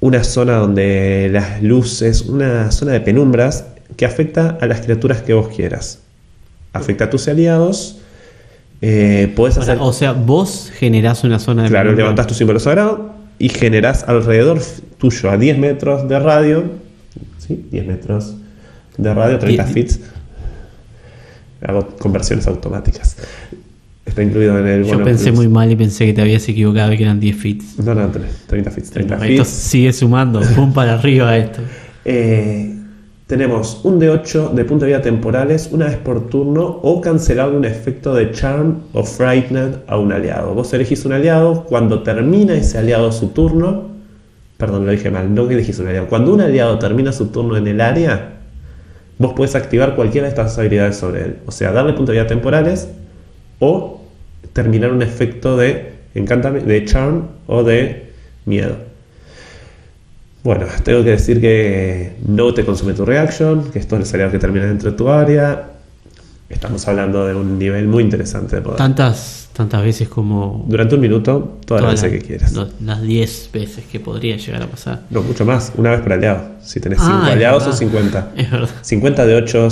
una 0.00 0.24
zona 0.24 0.56
donde 0.56 1.28
las 1.32 1.62
luces, 1.62 2.22
una 2.22 2.70
zona 2.70 2.92
de 2.92 3.00
penumbras 3.00 3.64
que 3.96 4.04
afecta 4.04 4.58
a 4.60 4.66
las 4.66 4.80
criaturas 4.80 5.22
que 5.22 5.34
vos 5.34 5.48
quieras. 5.48 6.00
Afecta 6.72 7.04
a 7.04 7.10
tus 7.10 7.26
aliados. 7.28 7.98
Eh, 8.80 9.34
Ahora, 9.36 9.50
hacer. 9.50 9.78
o 9.80 9.92
sea, 9.92 10.12
vos 10.12 10.70
generás 10.74 11.24
una 11.24 11.38
zona 11.38 11.64
de. 11.64 11.68
Claro, 11.70 11.92
levantás 11.92 12.26
tu 12.26 12.34
símbolo 12.34 12.60
sagrado 12.60 13.12
y 13.38 13.48
generás 13.48 14.04
alrededor 14.06 14.60
tuyo 14.98 15.30
a 15.30 15.36
10 15.36 15.58
metros 15.58 16.08
de 16.08 16.18
radio. 16.18 16.64
¿Sí? 17.38 17.64
10 17.70 17.86
metros 17.86 18.34
de 18.96 19.14
radio, 19.14 19.38
30 19.38 19.64
Die- 19.64 19.72
fits. 19.72 20.00
Hago 21.66 21.86
conversiones 21.98 22.46
automáticas. 22.46 23.16
Está 24.06 24.22
incluido 24.22 24.58
en 24.58 24.66
el 24.66 24.84
Yo 24.84 25.02
pensé 25.02 25.24
plus. 25.32 25.36
muy 25.36 25.48
mal 25.48 25.70
y 25.70 25.76
pensé 25.76 26.06
que 26.06 26.12
te 26.14 26.22
habías 26.22 26.48
equivocado 26.48 26.92
y 26.92 26.96
que 26.96 27.02
eran 27.02 27.18
10 27.20 27.36
fits. 27.36 27.78
No, 27.78 27.94
no, 27.94 28.10
30 28.46 28.70
fits. 28.70 28.90
30 28.90 29.14
Esto 29.26 29.44
fits. 29.44 29.48
sigue 29.48 29.92
sumando, 29.92 30.40
pum 30.54 30.72
para 30.72 30.94
arriba 30.94 31.36
esto. 31.36 31.60
Eh, 32.04 32.77
tenemos 33.28 33.82
un 33.84 34.00
D8 34.00 34.52
de 34.54 34.64
punto 34.64 34.86
de 34.86 34.92
vida 34.92 35.02
temporales 35.02 35.68
una 35.70 35.84
vez 35.84 35.98
por 35.98 36.30
turno 36.30 36.80
o 36.82 37.02
cancelar 37.02 37.50
un 37.50 37.66
efecto 37.66 38.14
de 38.14 38.32
Charm 38.32 38.84
o 38.94 39.04
Frightened 39.04 39.80
a 39.86 39.98
un 39.98 40.12
aliado. 40.12 40.54
Vos 40.54 40.72
elegís 40.72 41.04
un 41.04 41.12
aliado, 41.12 41.64
cuando 41.64 42.02
termina 42.02 42.54
ese 42.54 42.78
aliado 42.78 43.12
su 43.12 43.28
turno, 43.28 43.90
perdón, 44.56 44.86
lo 44.86 44.92
dije 44.92 45.10
mal, 45.10 45.34
no 45.34 45.46
que 45.46 45.54
elegís 45.54 45.78
un 45.78 45.88
aliado, 45.88 46.06
cuando 46.06 46.32
un 46.32 46.40
aliado 46.40 46.78
termina 46.78 47.12
su 47.12 47.26
turno 47.26 47.58
en 47.58 47.66
el 47.66 47.82
área, 47.82 48.38
vos 49.18 49.34
podés 49.34 49.54
activar 49.54 49.94
cualquiera 49.94 50.26
de 50.26 50.30
estas 50.30 50.58
habilidades 50.58 50.96
sobre 50.96 51.24
él. 51.24 51.36
O 51.44 51.52
sea, 51.52 51.70
darle 51.72 51.92
punto 51.92 52.12
de 52.12 52.18
vida 52.20 52.26
temporales 52.26 52.88
o 53.58 54.00
terminar 54.54 54.90
un 54.90 55.02
efecto 55.02 55.58
de 55.58 55.92
encantamiento, 56.14 56.66
de 56.66 56.82
Charm 56.86 57.28
o 57.46 57.62
de 57.62 58.10
miedo. 58.46 58.87
Bueno, 60.44 60.66
tengo 60.84 61.02
que 61.04 61.10
decir 61.10 61.40
que 61.40 62.12
no 62.26 62.54
te 62.54 62.64
consume 62.64 62.92
tu 62.94 63.04
reaction, 63.04 63.70
que 63.72 63.78
estos 63.78 63.98
los 63.98 64.12
aliados 64.14 64.32
que 64.32 64.38
terminan 64.38 64.68
dentro 64.68 64.90
de 64.92 64.96
tu 64.96 65.08
área. 65.08 65.70
Estamos 66.48 66.86
hablando 66.88 67.26
de 67.26 67.34
un 67.34 67.58
nivel 67.58 67.86
muy 67.88 68.02
interesante 68.02 68.56
de 68.56 68.62
poder. 68.62 68.78
Tantas, 68.78 69.50
tantas 69.52 69.82
veces 69.84 70.08
como. 70.08 70.64
Durante 70.66 70.94
un 70.94 71.00
minuto, 71.02 71.58
todas 71.66 71.82
las 71.82 72.00
veces 72.02 72.10
que 72.22 72.26
quieras. 72.26 72.52
lo- 72.54 72.68
Las 72.82 73.02
10 73.02 73.50
veces 73.52 73.84
que 73.92 74.00
podría 74.00 74.38
llegar 74.38 74.62
a 74.62 74.66
pasar. 74.66 75.02
No, 75.10 75.20
mucho 75.20 75.44
más, 75.44 75.72
una 75.76 75.90
vez 75.90 76.00
por 76.00 76.14
aliado. 76.14 76.52
Si 76.62 76.80
tenés 76.80 77.00
Ah, 77.02 77.04
5 77.20 77.26
es 77.26 77.32
aliados 77.32 77.66
o 77.66 77.72
50. 77.74 78.32
Es 78.36 78.50
verdad. 78.50 78.70
50 78.80 79.26
de 79.26 79.34
8 79.34 79.68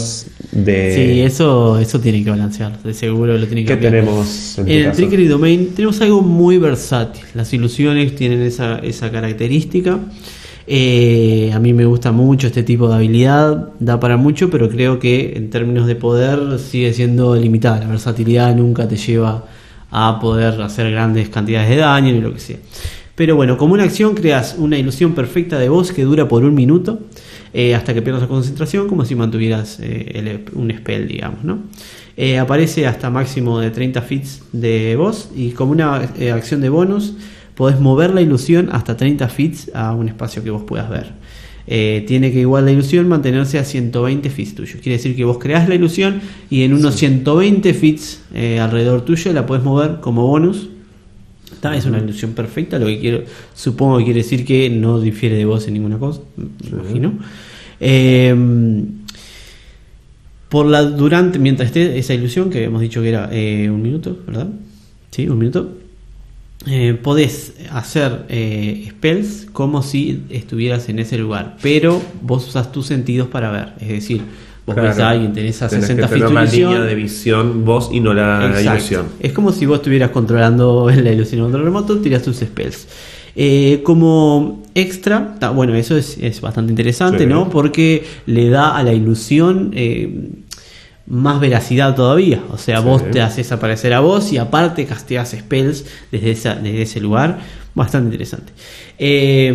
de... 0.52 0.92
Sí, 0.94 1.20
eso, 1.22 1.78
eso 1.78 1.98
tiene 2.00 2.22
que 2.22 2.28
balancear. 2.28 2.78
De 2.82 2.92
seguro 2.92 3.38
lo 3.38 3.46
tiene 3.46 3.62
que 3.62 3.68
¿Qué 3.68 3.72
cambiar. 3.72 3.92
tenemos 3.92 4.58
en 4.58 4.68
En 4.68 4.86
el? 4.86 4.92
Trickery 4.92 5.28
Domain 5.28 5.70
tenemos 5.74 5.98
algo 6.02 6.20
muy 6.20 6.58
versátil. 6.58 7.22
Las 7.32 7.54
ilusiones 7.54 8.14
tienen 8.16 8.42
esa, 8.42 8.80
esa 8.80 9.10
característica. 9.10 9.98
Eh, 10.68 11.52
a 11.54 11.60
mí 11.60 11.72
me 11.72 11.84
gusta 11.84 12.10
mucho 12.10 12.48
este 12.48 12.64
tipo 12.64 12.88
de 12.88 12.96
habilidad, 12.96 13.68
da 13.78 14.00
para 14.00 14.16
mucho, 14.16 14.50
pero 14.50 14.68
creo 14.68 14.98
que 14.98 15.34
en 15.36 15.48
términos 15.50 15.86
de 15.86 15.94
poder 15.94 16.58
sigue 16.58 16.92
siendo 16.92 17.36
limitada. 17.36 17.80
La 17.80 17.86
versatilidad 17.86 18.54
nunca 18.56 18.88
te 18.88 18.96
lleva 18.96 19.44
a 19.90 20.18
poder 20.20 20.60
hacer 20.60 20.90
grandes 20.90 21.28
cantidades 21.28 21.68
de 21.68 21.76
daño 21.76 22.12
ni 22.12 22.20
lo 22.20 22.32
que 22.34 22.40
sea. 22.40 22.56
Pero 23.14 23.36
bueno, 23.36 23.56
como 23.56 23.74
una 23.74 23.84
acción 23.84 24.14
creas 24.14 24.56
una 24.58 24.76
ilusión 24.76 25.14
perfecta 25.14 25.58
de 25.58 25.68
voz 25.68 25.92
que 25.92 26.02
dura 26.02 26.28
por 26.28 26.44
un 26.44 26.54
minuto 26.54 26.98
eh, 27.54 27.74
hasta 27.74 27.94
que 27.94 28.02
pierdas 28.02 28.22
la 28.22 28.28
concentración, 28.28 28.88
como 28.88 29.04
si 29.04 29.14
mantuvieras 29.14 29.78
eh, 29.80 30.44
un 30.52 30.70
spell, 30.76 31.06
digamos, 31.06 31.44
¿no? 31.44 31.60
Aparece 32.40 32.86
hasta 32.86 33.10
máximo 33.10 33.60
de 33.60 33.70
30 33.70 34.00
fits 34.00 34.42
de 34.52 34.96
voz 34.96 35.30
y 35.36 35.50
como 35.50 35.72
una 35.72 35.96
acción 35.96 36.62
de 36.62 36.70
bonus 36.70 37.14
podés 37.56 37.80
mover 37.80 38.14
la 38.14 38.20
ilusión 38.20 38.68
hasta 38.70 38.96
30 38.96 39.28
fits 39.28 39.70
a 39.74 39.94
un 39.94 40.08
espacio 40.08 40.44
que 40.44 40.50
vos 40.50 40.62
puedas 40.62 40.88
ver. 40.88 41.12
Eh, 41.66 42.04
tiene 42.06 42.30
que 42.30 42.38
igual 42.40 42.64
la 42.64 42.70
ilusión 42.70 43.08
mantenerse 43.08 43.58
a 43.58 43.64
120 43.64 44.30
fits 44.30 44.54
tuyos. 44.54 44.80
Quiere 44.80 44.98
decir 44.98 45.16
que 45.16 45.24
vos 45.24 45.38
creás 45.38 45.68
la 45.68 45.74
ilusión 45.74 46.20
y 46.48 46.62
en 46.62 46.74
unos 46.74 46.94
120 46.94 47.74
fits 47.74 48.22
eh, 48.32 48.60
alrededor 48.60 49.04
tuyo 49.04 49.32
la 49.32 49.46
podés 49.46 49.64
mover 49.64 49.96
como 50.00 50.26
bonus. 50.26 50.68
Está, 51.52 51.74
Es 51.74 51.86
una 51.86 51.98
ilusión 51.98 52.32
perfecta, 52.32 52.78
lo 52.78 52.86
que 52.86 53.00
quiero, 53.00 53.22
supongo 53.54 53.98
que 53.98 54.04
quiere 54.04 54.22
decir 54.22 54.44
que 54.44 54.68
no 54.68 55.00
difiere 55.00 55.36
de 55.36 55.44
vos 55.44 55.66
en 55.66 55.74
ninguna 55.74 55.98
cosa, 55.98 56.20
me 56.36 56.68
imagino. 56.68 57.14
Eh, 57.80 58.34
por 60.48 60.66
la 60.66 60.82
durante, 60.82 61.38
mientras 61.38 61.68
esté 61.68 61.98
esa 61.98 62.14
ilusión, 62.14 62.50
que 62.50 62.58
habíamos 62.58 62.80
dicho 62.80 63.02
que 63.02 63.08
era 63.08 63.28
eh, 63.32 63.68
un 63.70 63.82
minuto, 63.82 64.18
¿verdad? 64.26 64.48
Sí, 65.10 65.28
un 65.28 65.38
minuto. 65.38 65.72
Eh, 66.68 66.98
podés 67.00 67.52
hacer 67.70 68.24
eh, 68.28 68.88
spells 68.90 69.46
como 69.52 69.82
si 69.82 70.22
estuvieras 70.30 70.88
en 70.88 70.98
ese 70.98 71.16
lugar, 71.18 71.56
pero 71.62 72.02
vos 72.22 72.48
usas 72.48 72.72
tus 72.72 72.86
sentidos 72.86 73.28
para 73.28 73.50
ver. 73.52 73.68
Es 73.80 73.88
decir, 73.88 74.20
vos 74.66 74.74
Claro. 74.74 74.88
ves 74.88 74.98
a 74.98 75.10
alguien, 75.10 75.32
tenés 75.32 75.62
a 75.62 75.68
Tenés 75.68 75.86
60 75.86 76.08
que 76.08 76.14
feet 76.14 76.28
una 76.28 76.44
línea 76.44 76.80
de 76.80 76.94
visión 76.96 77.64
vos 77.64 77.90
y 77.92 78.00
no 78.00 78.12
la 78.14 78.60
ilusión. 78.60 79.06
Es 79.20 79.32
como 79.32 79.52
si 79.52 79.64
vos 79.64 79.76
estuvieras 79.78 80.10
controlando 80.10 80.90
la 81.02 81.12
ilusión 81.12 81.42
control 81.42 81.64
remoto, 81.64 81.98
tiras 81.98 82.22
tus 82.22 82.38
spells. 82.38 82.88
Eh, 83.38 83.82
como 83.84 84.62
extra, 84.74 85.36
ta- 85.38 85.50
bueno, 85.50 85.74
eso 85.74 85.96
es, 85.96 86.16
es 86.18 86.40
bastante 86.40 86.72
interesante, 86.72 87.24
Sí. 87.24 87.26
¿no? 87.26 87.48
Porque 87.50 88.02
le 88.26 88.48
da 88.48 88.74
a 88.76 88.82
la 88.82 88.92
ilusión 88.94 89.70
más 91.06 91.40
veracidad 91.40 91.94
todavía. 91.94 92.42
O 92.50 92.58
sea, 92.58 92.78
Sí. 92.78 92.84
vos 92.84 93.10
te 93.10 93.20
haces 93.20 93.52
aparecer 93.52 93.92
a 93.92 94.00
vos 94.00 94.32
y 94.32 94.38
aparte 94.38 94.84
casteas 94.86 95.30
spells 95.38 95.84
desde, 96.10 96.30
esa- 96.32 96.54
desde 96.56 96.82
ese 96.82 97.00
lugar. 97.00 97.38
Bastante 97.74 98.06
interesante. 98.06 98.52
Eh, 98.98 99.54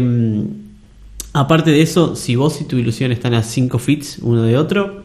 aparte 1.34 1.72
de 1.72 1.81
eso, 1.81 2.15
si 2.15 2.36
vos 2.36 2.60
y 2.62 2.65
tu 2.65 2.77
ilusión 2.77 3.12
están 3.12 3.34
a 3.34 3.43
5 3.43 3.79
fits 3.79 4.20
uno 4.22 4.43
de 4.43 4.58
otro, 4.58 5.03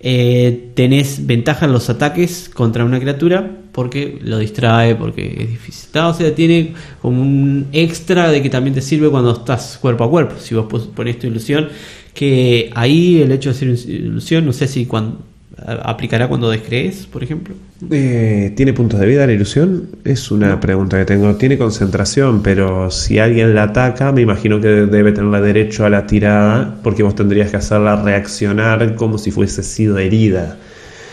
eh, 0.00 0.70
tenés 0.74 1.26
ventaja 1.26 1.66
en 1.66 1.72
los 1.72 1.90
ataques 1.90 2.48
contra 2.48 2.84
una 2.84 3.00
criatura 3.00 3.50
porque 3.72 4.18
lo 4.22 4.38
distrae, 4.38 4.94
porque 4.94 5.36
es 5.42 5.48
difícil. 5.50 5.88
O 6.00 6.14
sea, 6.14 6.34
tiene 6.34 6.74
como 7.02 7.20
un 7.20 7.66
extra 7.72 8.30
de 8.30 8.40
que 8.42 8.48
también 8.50 8.74
te 8.74 8.80
sirve 8.80 9.08
cuando 9.08 9.32
estás 9.32 9.78
cuerpo 9.80 10.04
a 10.04 10.10
cuerpo. 10.10 10.36
Si 10.40 10.54
vos 10.54 10.66
pones 10.94 11.18
tu 11.18 11.26
ilusión, 11.26 11.68
que 12.14 12.70
ahí 12.74 13.20
el 13.22 13.32
hecho 13.32 13.50
de 13.52 13.54
ser 13.56 13.68
ilusión, 13.90 14.46
no 14.46 14.52
sé 14.52 14.66
si 14.68 14.86
cuan- 14.86 15.18
a- 15.18 15.27
aplicará 15.66 16.28
cuando 16.28 16.50
descrees, 16.50 17.06
por 17.06 17.22
ejemplo. 17.22 17.54
Eh, 17.90 18.52
¿Tiene 18.56 18.72
puntos 18.72 19.00
de 19.00 19.06
vida 19.06 19.26
la 19.26 19.32
ilusión? 19.32 19.88
Es 20.04 20.30
una 20.30 20.60
pregunta 20.60 20.98
que 20.98 21.04
tengo. 21.04 21.34
Tiene 21.36 21.58
concentración, 21.58 22.42
pero 22.42 22.90
si 22.90 23.18
alguien 23.18 23.54
la 23.54 23.64
ataca, 23.64 24.12
me 24.12 24.22
imagino 24.22 24.60
que 24.60 24.68
debe 24.68 25.12
tenerle 25.12 25.40
derecho 25.40 25.84
a 25.84 25.90
la 25.90 26.06
tirada, 26.06 26.76
porque 26.82 27.02
vos 27.02 27.14
tendrías 27.14 27.50
que 27.50 27.56
hacerla 27.56 28.02
reaccionar 28.02 28.94
como 28.94 29.18
si 29.18 29.30
fuese 29.30 29.62
sido 29.62 29.98
herida. 29.98 30.56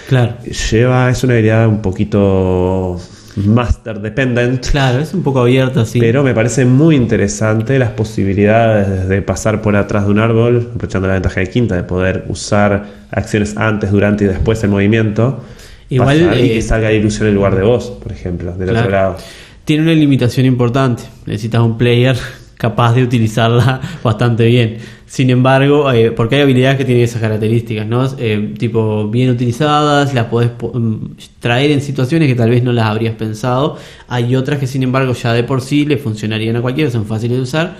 Claro. 0.07 0.35
Lleva, 0.71 1.09
es 1.09 1.23
una 1.23 1.33
habilidad 1.33 1.67
un 1.67 1.81
poquito 1.81 2.99
master 3.37 3.99
dependent, 3.99 4.65
Claro, 4.69 4.99
es 4.99 5.13
un 5.13 5.21
poco 5.23 5.41
abierto 5.41 5.81
así. 5.81 5.99
pero 5.99 6.23
me 6.23 6.33
parece 6.33 6.65
muy 6.65 6.95
interesante 6.95 7.77
las 7.79 7.89
posibilidades 7.91 9.07
de 9.09 9.21
pasar 9.21 9.61
por 9.61 9.75
atrás 9.75 10.05
de 10.05 10.11
un 10.11 10.19
árbol, 10.19 10.69
aprovechando 10.73 11.07
la 11.07 11.15
ventaja 11.15 11.39
de 11.41 11.49
quinta, 11.49 11.75
de 11.75 11.83
poder 11.83 12.25
usar 12.29 12.85
acciones 13.11 13.57
antes, 13.57 13.91
durante 13.91 14.23
y 14.23 14.27
después 14.27 14.61
del 14.61 14.71
movimiento. 14.71 15.43
Igual, 15.89 16.19
pasar 16.19 16.37
y 16.39 16.49
eh, 16.49 16.53
que 16.53 16.61
salga 16.61 16.87
la 16.89 16.93
ilusión 16.95 17.27
en 17.27 17.35
lugar 17.35 17.55
de 17.55 17.63
vos, 17.63 17.91
por 18.01 18.11
ejemplo, 18.11 18.53
del 18.53 18.69
Claro. 18.69 18.79
otro 18.87 18.91
lado. 18.91 19.17
Tiene 19.65 19.83
una 19.83 19.93
limitación 19.93 20.45
importante. 20.45 21.03
Necesitas 21.25 21.61
un 21.61 21.77
player 21.77 22.15
capaz 22.57 22.93
de 22.93 23.03
utilizarla 23.03 23.81
bastante 24.03 24.45
bien. 24.45 24.77
Sin 25.05 25.29
embargo, 25.29 25.91
eh, 25.91 26.11
porque 26.11 26.35
hay 26.35 26.41
habilidades 26.41 26.77
que 26.77 26.85
tienen 26.85 27.03
esas 27.03 27.21
características, 27.21 27.85
¿no? 27.87 28.05
Eh, 28.17 28.53
tipo, 28.57 29.07
bien 29.09 29.29
utilizadas, 29.29 30.13
las 30.13 30.25
podés 30.25 30.49
po- 30.49 30.71
mm, 30.73 31.15
traer 31.39 31.71
en 31.71 31.81
situaciones 31.81 32.27
que 32.27 32.35
tal 32.35 32.49
vez 32.49 32.63
no 32.63 32.73
las 32.73 32.85
habrías 32.87 33.15
pensado. 33.15 33.77
Hay 34.07 34.35
otras 34.35 34.59
que, 34.59 34.67
sin 34.67 34.83
embargo, 34.83 35.13
ya 35.13 35.31
de 35.33 35.43
por 35.43 35.61
sí 35.61 35.85
le 35.85 35.97
funcionarían 35.97 36.55
a 36.55 36.61
cualquiera, 36.61 36.89
son 36.91 37.05
fáciles 37.05 37.37
de 37.37 37.43
usar 37.43 37.77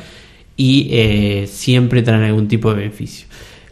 y 0.55 0.87
eh, 0.91 1.47
siempre 1.51 2.01
traen 2.01 2.23
algún 2.23 2.47
tipo 2.47 2.69
de 2.69 2.75
beneficio. 2.81 3.27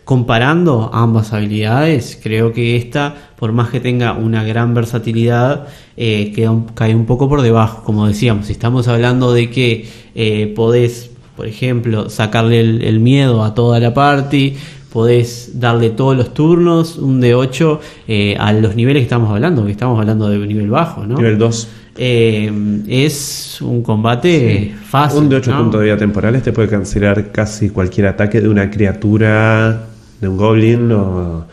Comparando 0.05 0.89
ambas 0.93 1.31
habilidades, 1.31 2.19
creo 2.21 2.51
que 2.51 2.75
esta, 2.75 3.15
por 3.37 3.53
más 3.53 3.69
que 3.69 3.79
tenga 3.79 4.13
una 4.13 4.43
gran 4.43 4.73
versatilidad, 4.73 5.67
eh, 5.95 6.33
queda 6.35 6.51
un- 6.51 6.65
cae 6.65 6.93
un 6.93 7.05
poco 7.05 7.29
por 7.29 7.41
debajo. 7.41 7.83
Como 7.83 8.05
decíamos, 8.07 8.47
si 8.47 8.51
estamos 8.51 8.87
hablando 8.89 9.31
de 9.33 9.49
que 9.49 9.87
eh, 10.13 10.51
podés, 10.55 11.09
por 11.37 11.47
ejemplo, 11.47 12.09
sacarle 12.09 12.59
el, 12.59 12.81
el 12.83 12.99
miedo 12.99 13.43
a 13.43 13.53
toda 13.55 13.79
la 13.79 13.93
party, 13.93 14.55
podés 14.91 15.59
darle 15.59 15.89
todos 15.89 16.15
los 16.17 16.33
turnos, 16.33 16.97
un 16.97 17.21
de 17.21 17.33
8 17.33 17.79
eh, 18.07 18.35
a 18.37 18.51
los 18.53 18.75
niveles 18.75 18.99
que 19.01 19.05
estamos 19.05 19.29
hablando, 19.31 19.65
que 19.65 19.71
estamos 19.71 19.97
hablando 19.99 20.29
de 20.29 20.37
un 20.37 20.47
nivel 20.47 20.69
bajo, 20.69 21.05
¿no? 21.05 21.15
Nivel 21.15 21.37
2. 21.37 21.67
Eh, 21.95 22.51
es 22.87 23.59
un 23.61 23.81
combate 23.83 24.73
fácil. 24.85 25.19
Un 25.23 25.29
de 25.29 25.35
8 25.37 25.51
¿no? 25.51 25.57
puntos 25.59 25.79
de 25.79 25.85
vida 25.85 25.97
temporales 25.97 26.43
te 26.43 26.51
puede 26.51 26.67
cancelar 26.67 27.31
casi 27.31 27.69
cualquier 27.69 28.07
ataque 28.07 28.41
de 28.41 28.49
una 28.49 28.69
criatura, 28.69 29.87
de 30.23 30.29
un 30.29 30.37
goblin, 30.37 30.91
o 30.91 31.45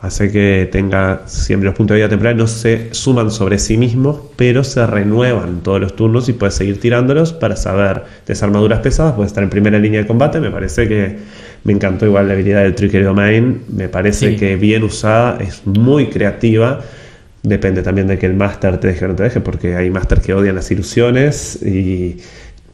hace 0.00 0.30
que 0.30 0.68
tenga 0.70 1.22
siempre 1.26 1.66
los 1.66 1.74
puntos 1.74 1.94
de 1.94 2.00
vida 2.00 2.08
temporales 2.08 2.38
no 2.38 2.46
se 2.46 2.94
suman 2.94 3.30
sobre 3.30 3.58
sí 3.58 3.76
mismos, 3.76 4.18
pero 4.36 4.62
se 4.62 4.86
renuevan 4.86 5.62
todos 5.62 5.80
los 5.80 5.96
turnos 5.96 6.28
y 6.28 6.32
puedes 6.32 6.54
seguir 6.54 6.78
tirándolos 6.80 7.32
para 7.32 7.56
saber 7.56 8.02
desarmaduras 8.26 8.80
pesadas, 8.80 9.14
puedes 9.14 9.30
estar 9.30 9.42
en 9.42 9.50
primera 9.50 9.78
línea 9.78 10.00
de 10.00 10.06
combate, 10.06 10.38
me 10.40 10.50
parece 10.50 10.86
que 10.86 11.16
me 11.64 11.72
encantó 11.72 12.06
igual 12.06 12.28
la 12.28 12.34
habilidad 12.34 12.62
del 12.62 12.74
Trickery 12.74 13.04
Domain, 13.04 13.62
me 13.68 13.88
parece 13.88 14.30
Sí. 14.30 14.36
que 14.36 14.56
bien 14.56 14.84
usada, 14.84 15.38
es 15.40 15.66
muy 15.66 16.06
creativa. 16.06 16.80
Depende 17.42 17.82
también 17.82 18.06
de 18.08 18.18
que 18.18 18.26
el 18.26 18.34
máster 18.34 18.78
te 18.78 18.88
deje 18.88 19.04
o 19.04 19.08
no 19.08 19.14
te 19.14 19.22
deje, 19.24 19.40
porque 19.40 19.76
hay 19.76 19.88
máster 19.90 20.20
que 20.20 20.34
odian 20.34 20.56
las 20.56 20.70
ilusiones 20.70 21.60
y 21.62 22.18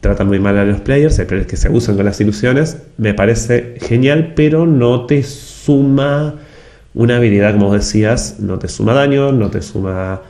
tratan 0.03 0.27
muy 0.27 0.37
mal 0.37 0.57
a 0.57 0.65
los 0.65 0.81
players, 0.81 1.17
hay 1.17 1.25
players 1.25 1.47
que 1.47 1.55
se 1.55 1.69
abusan 1.69 1.95
con 1.95 2.03
las 2.05 2.19
ilusiones. 2.19 2.77
Me 2.97 3.13
parece 3.13 3.75
genial, 3.79 4.33
pero 4.35 4.67
no 4.67 5.05
te 5.05 5.23
suma 5.23 6.35
una 6.93 7.15
habilidad, 7.15 7.53
como 7.53 7.73
decías, 7.73 8.35
no 8.39 8.59
te 8.59 8.67
suma 8.67 8.93
daño, 8.93 9.31
no 9.31 9.49
te 9.49 9.61
suma 9.61 10.21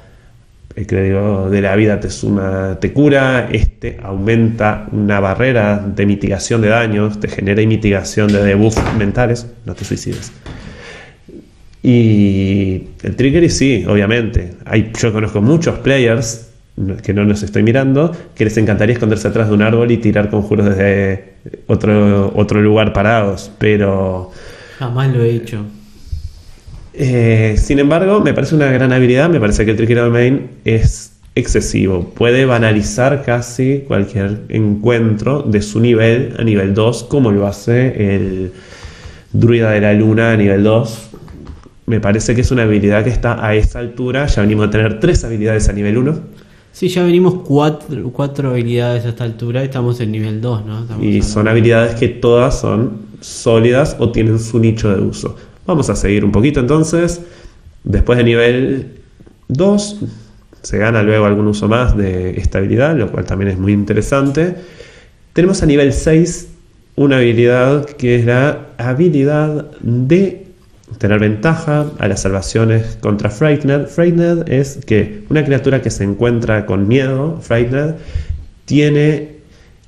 el 0.76 0.88
crédito 0.88 1.50
de 1.50 1.62
la 1.62 1.76
vida, 1.76 2.00
te 2.00 2.12
suma, 2.12 2.78
te 2.80 2.94
cura, 2.94 3.50
este 3.52 3.98
aumenta 4.02 4.88
una 4.92 5.20
barrera 5.20 5.84
de 5.84 6.06
mitigación 6.06 6.62
de 6.62 6.70
daños, 6.70 7.20
te 7.20 7.28
genera 7.28 7.66
mitigación 7.66 8.32
de 8.32 8.44
debuff 8.44 8.78
mentales, 8.96 9.48
no 9.66 9.74
te 9.74 9.86
suicides. 9.86 10.32
Y 11.82 12.90
el 13.02 13.16
trigger, 13.16 13.44
y 13.44 13.50
sí, 13.50 13.86
obviamente. 13.88 14.54
Yo 15.02 15.12
conozco 15.12 15.42
muchos 15.42 15.80
players 15.80 16.53
que 17.04 17.14
no 17.14 17.24
nos 17.26 17.44
estoy 17.44 17.62
mirando 17.64 18.12
que 18.36 18.46
les 18.46 18.58
encantaría 18.58 18.94
esconderse 18.94 19.28
atrás 19.28 19.48
de 19.50 19.54
un 19.54 19.62
árbol 19.62 19.92
y 19.92 19.98
tirar 19.98 20.30
conjuros 20.30 20.66
desde 20.68 21.36
otro, 21.68 22.32
otro 22.36 22.62
lugar 22.62 22.94
parados, 22.94 23.52
pero 23.60 24.32
Jamás 24.80 25.14
lo 25.14 25.24
he 25.24 25.36
hecho. 25.36 25.66
eh, 26.94 27.56
sin 27.58 27.80
embargo, 27.80 28.22
me 28.22 28.34
parece 28.34 28.56
una 28.56 28.72
gran 28.72 28.92
habilidad. 28.94 29.30
Me 29.30 29.40
parece 29.40 29.66
que 29.66 29.72
el 29.72 29.78
Tricky 29.78 29.94
Domain 29.94 30.50
es 30.66 31.14
excesivo. 31.36 32.12
Puede 32.14 32.46
banalizar 32.46 33.24
casi 33.24 33.84
cualquier 33.88 34.42
encuentro 34.50 35.42
de 35.44 35.62
su 35.62 35.80
nivel 35.80 36.36
a 36.38 36.44
nivel 36.44 36.74
2, 36.74 37.04
como 37.06 37.32
lo 37.32 37.48
hace 37.48 38.16
el 38.16 38.54
Druida 39.32 39.72
de 39.72 39.82
la 39.82 39.94
Luna 39.94 40.32
a 40.34 40.38
nivel 40.38 40.64
2. 40.64 41.10
Me 41.88 42.00
parece 42.00 42.36
que 42.36 42.42
es 42.42 42.52
una 42.52 42.64
habilidad 42.64 43.04
que 43.04 43.10
está 43.10 43.46
a 43.46 43.56
esa 43.56 43.80
altura. 43.80 44.28
Ya 44.28 44.42
venimos 44.42 44.68
a 44.68 44.72
tener 44.72 45.00
tres 45.00 45.24
habilidades 45.24 45.70
a 45.70 45.74
nivel 45.74 45.98
1. 45.98 46.20
Sí, 46.74 46.88
ya 46.88 47.04
venimos 47.04 47.36
cuatro, 47.46 48.10
cuatro 48.12 48.50
habilidades 48.50 49.06
a 49.06 49.10
esta 49.10 49.24
altura, 49.24 49.64
estamos 49.64 50.00
en 50.00 50.12
nivel 50.12 50.42
2, 50.42 50.66
¿no? 50.66 50.82
Estamos 50.82 51.06
Y 51.06 51.22
son 51.22 51.48
habilidades 51.48 51.94
que 51.94 52.08
todas 52.10 52.60
son 52.60 52.98
sólidas 53.22 53.96
o 54.00 54.12
tienen 54.12 54.40
su 54.40 54.58
nicho 54.58 54.94
de 54.94 55.00
uso. 55.00 55.38
Vamos 55.68 55.92
a 55.92 55.96
seguir 55.96 56.26
un 56.26 56.32
poquito 56.32 56.60
entonces. 56.60 57.22
Después 57.84 58.18
de 58.18 58.24
nivel 58.24 58.88
2, 59.50 60.00
se 60.64 60.78
gana 60.80 61.04
luego 61.04 61.26
algún 61.26 61.46
uso 61.46 61.68
más 61.68 61.96
de 61.96 62.32
esta 62.40 62.58
habilidad, 62.58 62.98
lo 62.98 63.12
cual 63.12 63.26
también 63.26 63.52
es 63.52 63.60
muy 63.60 63.72
interesante. 63.72 64.56
Tenemos 65.34 65.62
a 65.62 65.68
nivel 65.68 65.94
6 65.94 66.48
una 66.96 67.18
habilidad 67.18 67.86
que 67.86 68.16
es 68.16 68.26
la 68.26 68.70
habilidad 68.80 69.70
de 69.80 70.43
tener 70.98 71.20
ventaja 71.20 71.92
a 72.00 72.08
las 72.08 72.22
salvaciones 72.22 72.98
contra 73.02 73.30
Frightened. 73.30 73.88
Frightened 73.88 74.52
es 74.52 74.80
que 74.86 75.24
una 75.30 75.44
criatura 75.44 75.82
que 75.82 75.90
se 75.90 76.04
encuentra 76.04 76.66
con 76.66 76.88
miedo, 76.88 77.40
Frightened, 77.42 77.96
tiene 78.66 79.34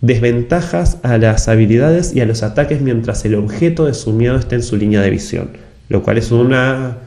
desventajas 0.01 0.97
a 1.03 1.17
las 1.17 1.47
habilidades 1.47 2.15
y 2.15 2.21
a 2.21 2.25
los 2.25 2.43
ataques 2.43 2.81
mientras 2.81 3.25
el 3.25 3.35
objeto 3.35 3.85
de 3.85 3.93
su 3.93 4.13
miedo 4.13 4.35
esté 4.35 4.55
en 4.55 4.63
su 4.63 4.77
línea 4.77 5.01
de 5.01 5.09
visión, 5.09 5.51
lo 5.89 6.03
cual 6.03 6.17
es 6.17 6.31
una, 6.31 6.97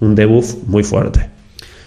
un 0.00 0.14
debuff 0.14 0.56
muy 0.66 0.82
fuerte. 0.82 1.28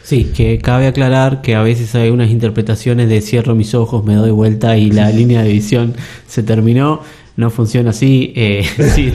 Sí, 0.03 0.25
que 0.35 0.59
cabe 0.59 0.85
aclarar 0.85 1.41
que 1.41 1.55
a 1.55 1.63
veces 1.63 1.95
hay 1.95 2.11
unas 2.11 2.29
interpretaciones 2.29 3.09
de 3.09 3.21
cierro 3.21 3.55
mis 3.55 3.73
ojos, 3.73 4.05
me 4.05 4.13
doy 4.13 4.29
vuelta 4.29 4.77
y 4.77 4.91
la 4.91 5.09
línea 5.11 5.41
de 5.41 5.51
visión 5.51 5.95
se 6.27 6.43
terminó. 6.43 7.01
No 7.37 7.49
funciona 7.49 7.89
así. 7.89 8.33
eh, 8.35 8.63
si, 8.95 9.13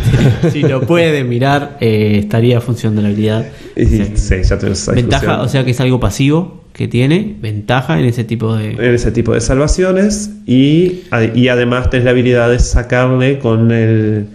si 0.50 0.62
lo 0.62 0.82
puede 0.82 1.24
mirar, 1.24 1.78
eh, 1.80 2.18
estaría 2.18 2.60
funcionando 2.60 3.02
la 3.02 3.08
habilidad. 3.08 3.46
Y, 3.76 3.84
O 3.84 3.88
sea 3.88 4.16
sí, 4.16 4.48
ya 4.48 4.58
tuvimos 4.58 4.82
esa 4.82 4.92
ventaja, 4.92 5.40
o 5.40 5.48
sea 5.48 5.64
que 5.64 5.70
es 5.70 5.80
algo 5.80 6.00
pasivo 6.00 6.64
que 6.72 6.86
tiene 6.88 7.36
ventaja 7.40 7.98
en 7.98 8.06
ese 8.06 8.24
tipo 8.24 8.54
de. 8.54 8.72
en 8.72 8.94
ese 8.94 9.10
tipo 9.10 9.34
de 9.34 9.40
salvaciones 9.40 10.30
y, 10.46 11.00
y 11.34 11.48
además 11.48 11.90
tienes 11.90 12.04
la 12.04 12.12
habilidad 12.12 12.50
de 12.50 12.58
sacarle 12.58 13.38
con 13.38 13.70
el, 13.70 14.26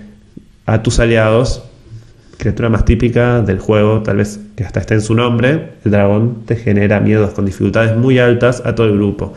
a 0.66 0.84
tus 0.84 1.00
aliados 1.00 1.64
criatura 2.38 2.70
más 2.70 2.86
típica 2.86 3.42
del 3.42 3.60
juego, 3.60 4.04
tal 4.04 4.18
vez 4.18 4.40
que 4.56 4.64
hasta 4.64 4.80
esté 4.80 4.96
en 4.96 5.02
su 5.02 5.16
nombre, 5.16 5.70
el 5.84 5.92
dragón 5.92 6.44
te 6.46 6.56
genera 6.56 7.00
miedos 7.00 7.32
con 7.32 7.46
dificultades 7.46 7.96
muy 7.98 8.20
altas 8.20 8.62
a 8.66 8.76
todo 8.76 8.88
el 8.88 8.94
grupo. 8.94 9.34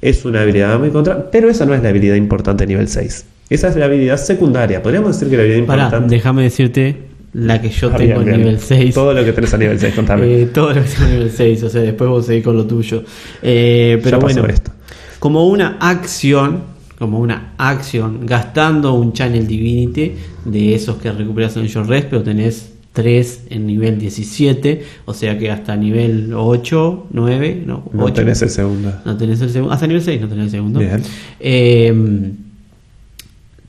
Es 0.00 0.24
una 0.24 0.42
habilidad 0.42 0.78
muy 0.78 0.90
contra, 0.90 1.30
pero 1.30 1.48
esa 1.48 1.64
no 1.64 1.74
es 1.74 1.82
la 1.82 1.88
habilidad 1.88 2.16
importante 2.16 2.64
a 2.64 2.66
nivel 2.66 2.88
6. 2.88 3.24
Esa 3.52 3.68
es 3.68 3.76
la 3.76 3.84
habilidad 3.86 4.16
secundaria. 4.16 4.82
Podríamos 4.82 5.12
decir 5.14 5.28
que 5.30 5.36
la 5.36 5.42
habilidad 5.42 5.66
Pará, 5.66 5.84
importante. 5.84 6.14
déjame 6.14 6.42
decirte 6.44 6.96
la 7.34 7.60
que 7.60 7.70
yo 7.70 7.90
Ah, 7.92 7.96
tengo 7.96 8.08
bien, 8.14 8.18
en 8.20 8.24
bien. 8.26 8.38
nivel 8.40 8.58
6. 8.60 8.94
Todo 8.94 9.14
lo 9.14 9.24
que 9.24 9.32
tenés 9.32 9.54
a 9.54 9.58
nivel 9.58 9.78
6, 9.78 9.94
contame. 9.94 10.26
Eh, 10.42 10.46
todo 10.52 10.68
lo 10.72 10.82
que 10.82 10.88
tengo 10.88 11.04
en 11.06 11.12
nivel 11.14 11.30
6, 11.30 11.62
o 11.64 11.68
sea, 11.70 11.80
después 11.82 12.08
vos 12.10 12.26
seguís 12.26 12.44
con 12.44 12.56
lo 12.56 12.66
tuyo. 12.66 13.02
Eh, 13.42 13.98
pero 14.02 14.18
Ya 14.18 14.22
bueno, 14.22 14.46
esto. 14.46 14.70
como 15.18 15.46
una 15.48 15.76
acción, 15.80 16.60
como 16.98 17.18
una 17.18 17.54
acción, 17.58 18.26
gastando 18.26 18.94
un 18.94 19.12
Channel 19.12 19.46
Divinity 19.46 20.12
de 20.44 20.74
esos 20.74 20.96
que 20.96 21.10
recuperas 21.12 21.56
en 21.56 21.66
Short 21.66 21.88
Rest, 21.88 22.08
pero 22.10 22.22
tenés 22.22 22.70
3 22.92 23.44
en 23.50 23.66
nivel 23.66 23.98
17, 23.98 24.82
o 25.06 25.14
sea 25.14 25.38
que 25.38 25.50
hasta 25.50 25.74
nivel 25.76 26.32
8, 26.34 27.06
9, 27.10 27.62
no, 27.66 27.88
No 27.92 28.04
8. 28.04 28.12
tenés 28.14 28.42
el 28.42 28.50
segundo. 28.50 28.92
No 29.06 29.16
tenés 29.16 29.40
el 29.40 29.48
segundo. 29.50 29.72
Hasta 29.74 29.86
nivel 29.86 30.02
6 30.02 30.20
no 30.20 30.28
tenés 30.28 30.44
el 30.44 30.50
segundo. 30.50 30.78
Bien. 30.80 31.02
Eh, 31.40 32.32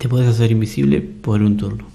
te 0.04 0.10
puedes 0.10 0.28
hacer 0.28 0.52
invisible 0.52 1.00
por 1.00 1.42
un 1.42 1.56
turno. 1.56 1.86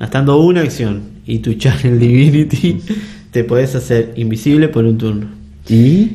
Gastando 0.00 0.40
una 0.40 0.62
acción 0.62 1.02
y 1.26 1.40
tu 1.40 1.52
Channel 1.52 1.98
Divinity, 2.00 2.80
te 3.30 3.44
puedes 3.44 3.74
hacer 3.74 4.14
invisible 4.16 4.68
por 4.68 4.86
un 4.86 4.96
turno. 4.96 5.26
¿Y 5.68 6.12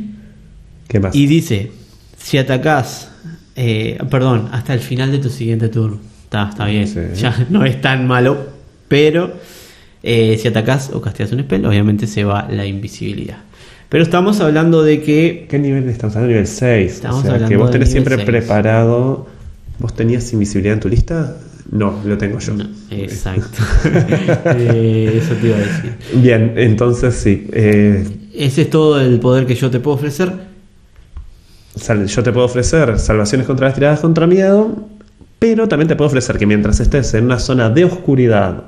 qué 0.88 1.00
más? 1.00 1.16
Y 1.16 1.28
dice: 1.28 1.72
si 2.18 2.40
atacás, 2.40 3.12
eh, 3.56 4.00
perdón, 4.10 4.50
hasta 4.52 4.74
el 4.74 4.80
final 4.80 5.12
de 5.12 5.20
tu 5.20 5.30
siguiente 5.30 5.70
turno. 5.70 6.00
Está, 6.24 6.50
está 6.50 6.66
bien. 6.66 6.88
Sí. 6.88 7.00
Ya 7.16 7.46
no 7.52 7.64
es 7.64 7.80
tan 7.80 8.08
malo, 8.08 8.48
pero 8.88 9.32
eh, 10.02 10.40
si 10.42 10.48
atacás 10.48 10.90
o 10.92 11.02
casteas 11.02 11.32
un 11.34 11.42
spell, 11.42 11.68
obviamente 11.68 12.08
se 12.08 12.24
va 12.24 12.48
la 12.50 12.66
invisibilidad. 12.66 13.38
Pero 13.90 14.04
estamos 14.04 14.42
hablando 14.42 14.82
de 14.82 15.04
que 15.04 15.46
¿Qué 15.48 15.60
nivel 15.60 15.88
estamos 15.88 16.16
hablando? 16.16 16.34
Nivel 16.34 16.48
6. 16.48 16.92
Estamos 16.92 17.24
o 17.24 17.28
sea, 17.28 17.48
que 17.48 17.58
vos 17.58 17.70
tenés 17.70 17.92
siempre 17.92 18.16
6. 18.16 18.26
preparado. 18.26 19.37
¿Vos 19.80 19.96
tenías 19.96 20.32
invisibilidad 20.34 20.74
en 20.76 20.80
tu 20.80 20.90
lista? 20.90 21.38
No, 21.72 22.00
lo 22.06 22.18
tengo 22.18 22.40
yo. 22.40 22.54
No, 22.54 22.66
exacto. 22.92 23.58
Eh, 24.56 25.20
eso 25.22 25.34
te 25.36 25.48
iba 25.48 25.58
a 25.58 25.60
decir. 25.60 25.96
Bien, 26.16 26.54
entonces 26.56 27.16
sí. 27.16 27.48
eh, 27.52 28.08
Ese 28.34 28.64
es 28.64 28.70
todo 28.70 29.00
el 29.02 29.20
poder 29.20 29.46
que 29.46 29.56
yo 29.56 29.70
te 29.70 29.80
puedo 29.80 29.96
ofrecer. 29.96 30.32
yo 32.08 32.24
te 32.24 32.32
puedo 32.32 32.46
ofrecer 32.46 32.98
salvaciones 33.00 33.46
contra 33.46 33.68
las 33.68 33.76
tiradas 33.76 34.00
contra 34.00 34.26
miedo, 34.28 34.88
pero 35.40 35.68
también 35.68 35.88
te 35.88 35.96
puedo 35.96 36.08
ofrecer 36.08 36.38
que 36.38 36.46
mientras 36.46 36.80
estés 36.80 37.14
en 37.14 37.26
una 37.26 37.40
zona 37.40 37.70
de 37.70 37.86
oscuridad 37.86 38.64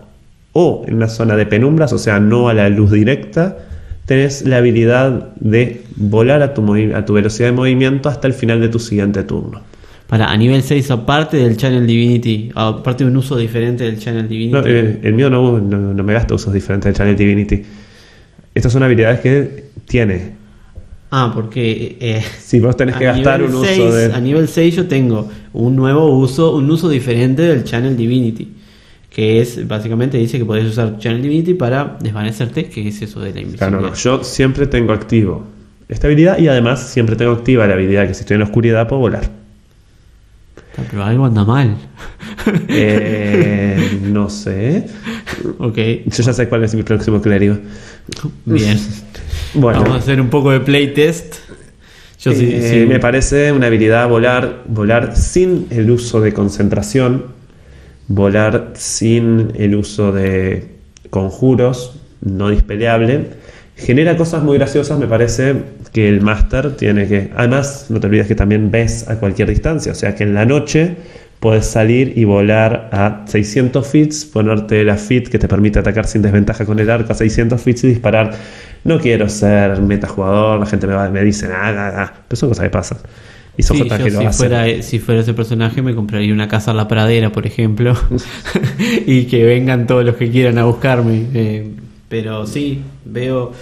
o 0.53 0.83
en 0.87 0.95
una 0.95 1.07
zona 1.07 1.35
de 1.35 1.45
penumbras, 1.45 1.93
o 1.93 1.97
sea, 1.97 2.19
no 2.19 2.49
a 2.49 2.53
la 2.53 2.69
luz 2.69 2.91
directa, 2.91 3.57
tenés 4.05 4.43
la 4.45 4.57
habilidad 4.57 5.29
de 5.39 5.83
volar 5.95 6.41
a 6.41 6.53
tu, 6.53 6.61
movi- 6.61 6.93
a 6.93 7.05
tu 7.05 7.13
velocidad 7.13 7.47
de 7.49 7.53
movimiento 7.53 8.09
hasta 8.09 8.27
el 8.27 8.33
final 8.33 8.59
de 8.61 8.69
tu 8.69 8.79
siguiente 8.79 9.23
turno. 9.23 9.61
Para 10.09 10.31
a 10.31 10.35
nivel 10.37 10.63
6, 10.63 10.89
aparte 10.89 11.37
del 11.37 11.55
Channel 11.55 11.85
Divinity, 11.85 12.49
aparte 12.55 13.03
de 13.03 13.11
un 13.11 13.17
uso 13.17 13.37
diferente 13.37 13.83
del 13.83 13.99
Channel 13.99 14.27
Divinity. 14.27 14.51
No, 14.53 14.65
eh, 14.65 14.99
el 15.03 15.13
mío 15.13 15.29
no, 15.29 15.59
no, 15.59 15.93
no 15.93 16.03
me 16.03 16.13
gasta 16.13 16.33
usos 16.33 16.51
diferentes 16.51 16.85
del 16.89 16.95
Channel 16.95 17.15
Divinity. 17.15 17.61
Estas 18.55 18.73
son 18.73 18.81
habilidades 18.81 19.19
que 19.19 19.65
tiene. 19.87 20.33
ah, 21.11 21.31
porque. 21.33 21.97
eh, 21.99 22.23
Si 22.39 22.59
vos 22.59 22.75
tenés 22.75 22.95
que 22.95 23.07
a 23.07 23.13
gastar 23.13 23.43
un 23.43 23.53
uso 23.53 23.65
6 23.65 23.93
de. 23.93 24.13
A 24.13 24.19
nivel 24.19 24.47
6 24.47 24.75
yo 24.75 24.87
tengo 24.87 25.29
un 25.53 25.75
nuevo 25.75 26.09
uso, 26.17 26.55
un 26.55 26.69
uso 26.71 26.89
diferente 26.89 27.43
del 27.43 27.63
Channel 27.63 27.95
Divinity. 27.95 28.53
Que 29.11 29.41
es, 29.41 29.67
básicamente 29.67 30.17
dice 30.17 30.37
que 30.39 30.45
podés 30.45 30.65
usar 30.65 30.97
Channel 30.97 31.21
Divinity 31.21 31.53
para 31.53 31.97
desvanecerte, 32.01 32.65
que 32.65 32.87
es 32.87 32.99
eso 33.01 33.19
de 33.19 33.31
la 33.33 33.41
invisibilidad. 33.41 33.69
Claro, 33.69 33.81
no, 33.89 33.93
yo 33.95 34.23
siempre 34.23 34.65
tengo 34.65 34.91
activo 34.93 35.45
esta 35.87 36.07
habilidad 36.07 36.37
y 36.39 36.47
además 36.47 36.87
siempre 36.89 37.15
tengo 37.15 37.31
activa 37.31 37.65
la 37.67 37.73
habilidad 37.73 38.07
que 38.07 38.13
si 38.13 38.21
estoy 38.21 38.35
en 38.35 38.39
la 38.39 38.45
oscuridad 38.45 38.87
puedo 38.87 39.01
volar. 39.01 39.29
Pero 40.89 41.03
algo 41.03 41.25
anda 41.25 41.43
mal. 41.43 41.75
Eh, 42.67 43.99
no 44.03 44.29
sé. 44.29 44.85
Ok, 45.57 45.77
Yo 46.05 46.23
ya 46.23 46.33
sé 46.33 46.47
cuál 46.49 46.63
es 46.63 46.73
mi 46.75 46.83
próximo 46.83 47.21
clérigo. 47.21 47.57
bien. 48.45 48.79
Bueno, 49.53 49.81
Vamos 49.81 49.95
a 49.95 49.99
hacer 49.99 50.21
un 50.21 50.29
poco 50.29 50.51
de 50.51 50.59
playtest. 50.59 51.35
Yo 52.19 52.33
sí, 52.33 52.49
eh, 52.51 52.81
sí. 52.81 52.85
me 52.85 52.99
parece 52.99 53.51
una 53.51 53.67
habilidad 53.67 54.09
volar, 54.09 54.63
volar 54.67 55.15
sin 55.15 55.67
el 55.69 55.89
uso 55.89 56.19
de 56.19 56.33
concentración, 56.33 57.27
volar 58.07 58.73
sin 58.75 59.53
el 59.55 59.75
uso 59.75 60.11
de 60.11 60.75
conjuros, 61.09 61.99
no 62.21 62.49
dispeleable. 62.49 63.27
Genera 63.77 64.17
cosas 64.17 64.43
muy 64.43 64.57
graciosas, 64.57 64.99
me 64.99 65.07
parece 65.07 65.55
que 65.93 66.07
el 66.09 66.21
máster 66.21 66.75
tiene 66.77 67.07
que... 67.07 67.31
Además, 67.35 67.87
no 67.89 67.99
te 67.99 68.07
olvides 68.07 68.27
que 68.27 68.35
también 68.35 68.71
ves 68.71 69.07
a 69.09 69.15
cualquier 69.19 69.49
distancia, 69.49 69.91
o 69.91 69.95
sea 69.95 70.15
que 70.15 70.23
en 70.23 70.33
la 70.33 70.45
noche 70.45 70.95
puedes 71.39 71.65
salir 71.65 72.13
y 72.17 72.25
volar 72.25 72.89
a 72.91 73.23
600 73.25 73.87
fits, 73.87 74.25
ponerte 74.25 74.83
la 74.83 74.97
fit 74.97 75.29
que 75.29 75.39
te 75.39 75.47
permite 75.47 75.79
atacar 75.79 76.05
sin 76.05 76.21
desventaja 76.21 76.65
con 76.65 76.79
el 76.79 76.89
arco 76.89 77.13
a 77.13 77.15
600 77.15 77.61
fits 77.61 77.83
y 77.85 77.87
disparar. 77.87 78.33
No 78.83 78.99
quiero 78.99 79.27
ser 79.29 79.81
metajugador, 79.81 80.59
la 80.59 80.65
gente 80.65 80.85
me, 80.87 80.93
va- 80.93 81.09
me 81.09 81.23
dice, 81.23 81.47
ah, 81.47 81.69
ah, 81.75 81.93
ah", 81.95 82.13
pero 82.27 82.37
son 82.37 82.49
cosas 82.49 82.63
que 82.65 82.69
pasan. 82.69 82.97
Y 83.57 83.63
son 83.63 83.77
Sí, 83.77 83.83
yo 83.89 83.97
lo 84.09 84.21
si 84.31 84.37
fuera, 84.37 84.81
si 84.83 84.99
fuera 84.99 85.21
ese 85.21 85.33
personaje 85.33 85.81
me 85.81 85.93
compraría 85.95 86.33
una 86.33 86.47
casa 86.47 86.71
en 86.71 86.77
la 86.77 86.87
pradera, 86.87 87.31
por 87.31 87.45
ejemplo, 87.47 87.93
y 89.05 89.23
que 89.25 89.43
vengan 89.43 89.87
todos 89.87 90.05
los 90.05 90.15
que 90.15 90.29
quieran 90.29 90.57
a 90.57 90.65
buscarme. 90.65 91.25
eh, 91.33 91.71
pero 92.09 92.45
sí, 92.47 92.81
veo... 93.05 93.53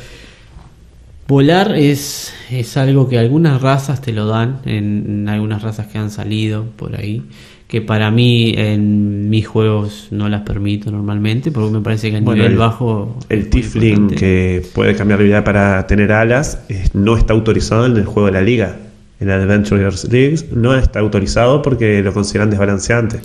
Volar 1.27 1.75
es, 1.75 2.33
es 2.49 2.77
algo 2.77 3.09
que 3.09 3.17
algunas 3.19 3.61
razas 3.61 4.01
te 4.01 4.13
lo 4.13 4.27
dan, 4.27 4.59
en, 4.65 5.05
en 5.07 5.29
algunas 5.29 5.61
razas 5.61 5.87
que 5.87 5.97
han 5.97 6.09
salido 6.09 6.63
por 6.77 6.95
ahí, 6.95 7.23
que 7.67 7.81
para 7.81 8.11
mí 8.11 8.53
en 8.55 9.29
mis 9.29 9.45
juegos 9.45 10.07
no 10.11 10.29
las 10.29 10.43
permito 10.43 10.89
normalmente, 10.89 11.51
porque 11.51 11.71
me 11.73 11.81
parece 11.81 12.11
que 12.11 12.17
a 12.17 12.21
Bueno, 12.21 12.35
nivel 12.37 12.53
el- 12.53 12.57
bajo... 12.57 13.17
El 13.27 13.49
Tifling 13.49 14.07
que 14.11 14.63
puede 14.73 14.95
cambiar 14.95 15.17
de 15.19 15.23
habilidad 15.25 15.43
para 15.43 15.85
tener 15.85 16.13
alas 16.13 16.61
eh, 16.69 16.85
no 16.93 17.17
está 17.17 17.33
autorizado 17.33 17.85
en 17.87 17.97
el 17.97 18.05
juego 18.05 18.27
de 18.27 18.31
la 18.33 18.41
liga. 18.41 18.77
En 19.19 19.29
Adventurers 19.29 20.09
Leagues 20.09 20.51
no 20.53 20.75
está 20.75 20.99
autorizado 20.99 21.61
porque 21.61 22.01
lo 22.03 22.13
consideran 22.13 22.51
desbalanceante. 22.51 23.19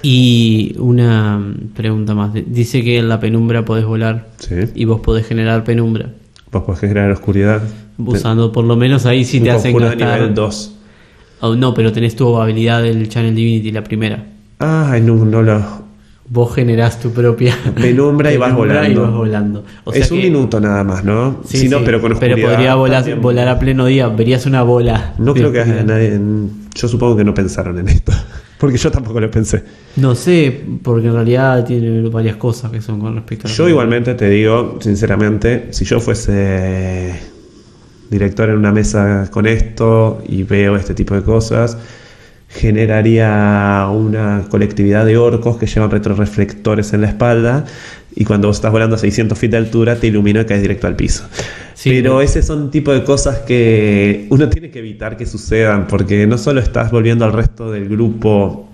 Y 0.00 0.74
una 0.78 1.44
pregunta 1.74 2.14
más, 2.14 2.30
dice 2.46 2.82
que 2.82 2.98
en 2.98 3.08
la 3.08 3.18
penumbra 3.20 3.64
podés 3.64 3.84
volar 3.84 4.28
Sí. 4.38 4.54
y 4.74 4.84
vos 4.84 5.00
podés 5.00 5.26
generar 5.26 5.64
penumbra. 5.64 6.10
Vos 6.58 6.64
podés 6.64 6.80
generar 6.80 7.10
oscuridad. 7.10 7.62
Usando 7.98 8.52
por 8.52 8.64
lo 8.64 8.76
menos 8.76 9.06
ahí 9.06 9.24
si 9.24 9.38
Un 9.38 9.44
te 9.44 9.50
hacen 9.50 9.76
gastar. 9.76 10.18
nivel 10.20 10.34
2. 10.34 10.72
Oh, 11.40 11.54
no, 11.54 11.74
pero 11.74 11.92
tenés 11.92 12.16
tu 12.16 12.36
habilidad 12.40 12.82
del 12.82 13.08
Channel 13.08 13.34
Divinity, 13.34 13.70
la 13.72 13.84
primera. 13.84 14.24
Ay, 14.58 15.00
no, 15.02 15.14
no 15.24 15.42
lo. 15.42 15.86
Vos 16.28 16.54
generás 16.56 16.98
tu 16.98 17.12
propia 17.12 17.56
Penumbra 17.74 18.32
y 18.32 18.36
vas 18.38 18.50
penumbra 18.50 18.88
y 18.88 18.94
volando. 18.94 19.02
vas 19.02 19.12
volando. 19.14 19.64
O 19.84 19.92
sea 19.92 20.02
es 20.02 20.10
un 20.10 20.18
que- 20.18 20.24
minuto 20.24 20.58
nada 20.60 20.82
más, 20.82 21.04
¿no? 21.04 21.40
Sí, 21.46 21.58
si 21.58 21.68
no, 21.68 21.78
sí, 21.78 21.82
pero 21.86 22.00
con 22.00 22.12
oscuridad. 22.12 22.48
podría 22.50 22.74
volar, 22.74 23.20
volar 23.20 23.48
a 23.48 23.58
pleno 23.58 23.86
día. 23.86 24.08
Verías 24.08 24.44
una 24.46 24.62
bola. 24.62 25.14
No 25.18 25.34
creo 25.34 25.52
que 25.52 25.60
haya 25.60 25.82
nadie. 25.84 26.18
Yo 26.74 26.88
supongo 26.88 27.16
que 27.16 27.24
no 27.24 27.32
pensaron 27.34 27.78
en 27.78 27.88
esto. 27.88 28.12
Porque 28.58 28.78
yo 28.78 28.90
tampoco 28.90 29.20
lo 29.20 29.30
pensé. 29.30 29.62
No 29.96 30.14
sé, 30.14 30.64
porque 30.82 31.08
en 31.08 31.14
realidad 31.14 31.64
tiene 31.64 32.08
varias 32.08 32.36
cosas 32.36 32.70
que 32.70 32.80
son 32.80 33.00
con 33.00 33.14
respecto 33.14 33.48
a 33.48 33.50
Yo 33.50 33.68
igualmente 33.68 34.14
te 34.14 34.30
digo, 34.30 34.78
sinceramente, 34.80 35.68
si 35.70 35.84
yo 35.84 36.00
fuese 36.00 37.14
director 38.10 38.48
en 38.48 38.56
una 38.56 38.72
mesa 38.72 39.28
con 39.30 39.46
esto 39.46 40.22
y 40.26 40.42
veo 40.42 40.76
este 40.76 40.94
tipo 40.94 41.14
de 41.14 41.22
cosas, 41.22 41.76
generaría 42.48 43.88
una 43.92 44.44
colectividad 44.48 45.04
de 45.04 45.18
orcos 45.18 45.58
que 45.58 45.66
llevan 45.66 45.90
retroreflectores 45.90 46.92
en 46.92 47.02
la 47.02 47.08
espalda 47.08 47.64
y 48.16 48.24
cuando 48.24 48.48
vos 48.48 48.56
estás 48.56 48.72
volando 48.72 48.96
a 48.96 48.98
600 48.98 49.38
feet 49.38 49.50
de 49.50 49.56
altura 49.58 49.96
te 49.96 50.06
ilumina 50.06 50.40
y 50.40 50.44
caes 50.46 50.62
directo 50.62 50.86
al 50.86 50.96
piso. 50.96 51.24
Sí, 51.74 51.90
Pero 51.90 52.22
ese 52.22 52.42
son 52.42 52.70
tipo 52.70 52.92
de 52.92 53.04
cosas 53.04 53.40
que 53.40 54.26
uno 54.30 54.48
tiene 54.48 54.70
que 54.70 54.78
evitar 54.78 55.18
que 55.18 55.26
sucedan 55.26 55.86
porque 55.86 56.26
no 56.26 56.38
solo 56.38 56.60
estás 56.60 56.90
volviendo 56.90 57.26
al 57.26 57.34
resto 57.34 57.70
del 57.70 57.88
grupo 57.88 58.68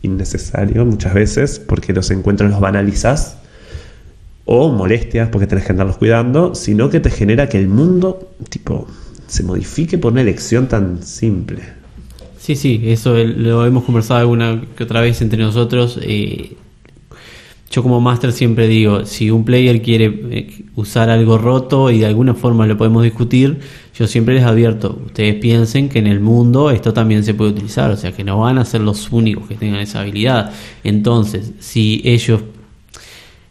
innecesario 0.00 0.84
muchas 0.86 1.12
veces 1.14 1.60
porque 1.60 1.92
los 1.92 2.10
encuentros 2.10 2.50
los 2.50 2.60
banalizas 2.60 3.36
o 4.46 4.70
molestias 4.72 5.28
porque 5.28 5.46
tenés 5.46 5.64
que 5.66 5.72
andarlos 5.72 5.98
cuidando, 5.98 6.54
sino 6.54 6.88
que 6.88 6.98
te 7.00 7.10
genera 7.10 7.48
que 7.48 7.58
el 7.58 7.68
mundo 7.68 8.32
tipo 8.48 8.88
se 9.26 9.42
modifique 9.42 9.98
por 9.98 10.12
una 10.12 10.22
elección 10.22 10.66
tan 10.66 11.02
simple. 11.02 11.60
Sí, 12.38 12.56
sí, 12.56 12.80
eso 12.86 13.14
lo 13.14 13.64
hemos 13.66 13.84
conversado 13.84 14.20
alguna 14.20 14.62
que 14.76 14.82
otra 14.84 15.00
vez 15.00 15.22
entre 15.22 15.42
nosotros. 15.42 15.98
eh, 16.02 16.56
yo 17.72 17.82
como 17.82 18.02
máster 18.02 18.32
siempre 18.32 18.68
digo, 18.68 19.06
si 19.06 19.30
un 19.30 19.44
player 19.44 19.80
quiere 19.80 20.04
eh, 20.30 20.64
usar 20.76 21.08
algo 21.08 21.38
roto 21.38 21.90
y 21.90 22.00
de 22.00 22.06
alguna 22.06 22.34
forma 22.34 22.66
lo 22.66 22.76
podemos 22.76 23.02
discutir, 23.02 23.60
yo 23.94 24.06
siempre 24.06 24.34
les 24.34 24.44
advierto, 24.44 25.00
ustedes 25.06 25.36
piensen 25.36 25.88
que 25.88 25.98
en 25.98 26.06
el 26.06 26.20
mundo 26.20 26.70
esto 26.70 26.92
también 26.92 27.24
se 27.24 27.32
puede 27.32 27.52
utilizar, 27.52 27.90
o 27.90 27.96
sea 27.96 28.12
que 28.12 28.24
no 28.24 28.40
van 28.40 28.58
a 28.58 28.66
ser 28.66 28.82
los 28.82 29.10
únicos 29.10 29.48
que 29.48 29.54
tengan 29.54 29.80
esa 29.80 30.00
habilidad. 30.00 30.52
Entonces, 30.84 31.52
si 31.60 32.02
ellos 32.04 32.42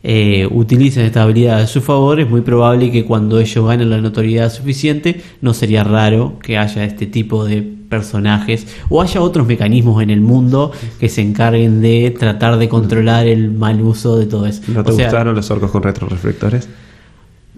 eh, 0.03 0.47
utilicen 0.49 1.05
esta 1.05 1.23
habilidad 1.23 1.59
a 1.61 1.67
su 1.67 1.81
favor, 1.81 2.19
es 2.19 2.29
muy 2.29 2.41
probable 2.41 2.91
que 2.91 3.05
cuando 3.05 3.39
ellos 3.39 3.65
ganen 3.65 3.89
la 3.89 3.99
notoriedad 4.01 4.51
suficiente, 4.51 5.21
no 5.41 5.53
sería 5.53 5.83
raro 5.83 6.39
que 6.41 6.57
haya 6.57 6.83
este 6.85 7.05
tipo 7.05 7.45
de 7.45 7.61
personajes 7.61 8.67
o 8.89 9.01
haya 9.01 9.21
otros 9.21 9.45
mecanismos 9.47 10.01
en 10.01 10.09
el 10.09 10.21
mundo 10.21 10.71
que 10.99 11.09
se 11.09 11.21
encarguen 11.21 11.81
de 11.81 12.15
tratar 12.17 12.57
de 12.57 12.69
controlar 12.69 13.27
el 13.27 13.51
mal 13.51 13.81
uso 13.81 14.17
de 14.17 14.25
todo 14.25 14.45
eso. 14.47 14.61
¿No 14.69 14.83
te 14.83 14.91
O 14.91 14.95
sea, 14.95 15.05
gustaron 15.05 15.35
los 15.35 15.51
orcos 15.51 15.69
con 15.71 15.83
retroreflectores? 15.83 16.67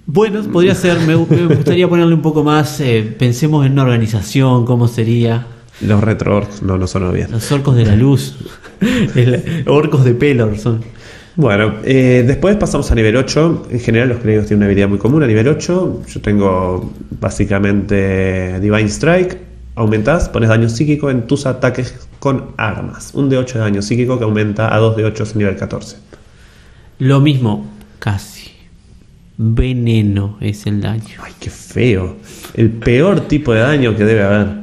Bueno, 0.06 0.41
podría 0.51 0.75
ser, 0.75 0.99
me, 0.99 1.15
me 1.15 1.56
gustaría 1.56 1.88
ponerle 1.88 2.13
un 2.13 2.21
poco 2.21 2.43
más, 2.43 2.79
eh, 2.82 3.15
pensemos 3.17 3.65
en 3.65 3.71
una 3.73 3.84
organización, 3.84 4.65
cómo 4.65 4.88
sería. 4.89 5.47
Los 5.82 6.03
retro 6.03 6.36
orcs 6.38 6.62
no, 6.62 6.77
no 6.77 6.88
sonó 6.88 7.12
bien. 7.13 7.32
Los 7.32 7.49
orcos 7.53 7.75
de 7.75 7.86
la 7.86 7.95
luz, 7.95 8.36
El- 9.15 9.63
orcos 9.67 10.03
de 10.03 10.13
Pelor 10.13 10.58
son. 10.58 10.82
Bueno, 11.36 11.76
eh, 11.84 12.24
después 12.28 12.56
pasamos 12.58 12.91
a 12.91 12.96
nivel 12.96 13.15
8. 13.15 13.67
En 13.72 13.80
general 13.80 14.10
los 14.10 14.19
clérigos 14.19 14.48
tienen 14.48 14.60
una 14.60 14.65
habilidad 14.67 14.88
muy 14.88 15.00
común 15.00 15.24
a 15.24 15.28
nivel 15.28 15.48
8. 15.48 16.04
Yo 16.08 16.22
tengo 16.22 16.93
básicamente 17.19 18.60
Divine 18.60 18.89
Strike. 18.89 19.38
Aumentás, 19.76 20.30
pones 20.30 20.50
daño 20.50 20.69
psíquico 20.69 21.10
en 21.10 21.26
tus 21.26 21.48
ataques 21.48 22.08
con 22.19 22.52
armas. 22.58 23.12
Un 23.15 23.30
de 23.30 23.38
8 23.38 23.58
de 23.58 23.63
daño 23.63 23.82
psíquico 23.82 24.19
que 24.19 24.26
aumenta 24.26 24.74
a 24.74 24.78
2 24.78 24.96
de 24.96 25.06
8 25.06 25.24
nivel 25.36 25.56
14. 25.56 25.98
Lo 27.00 27.19
mismo, 27.19 27.72
casi. 27.98 28.52
Veneno 29.36 30.38
es 30.39 30.67
el 30.67 30.82
daño. 30.82 31.15
Ay, 31.24 31.34
qué 31.39 31.50
feo. 31.50 32.15
El 32.54 32.69
peor 32.69 33.22
tipo 33.22 33.54
de 33.54 33.62
daño 33.62 33.96
que 33.96 34.06
debe 34.06 34.22
haber. 34.22 34.62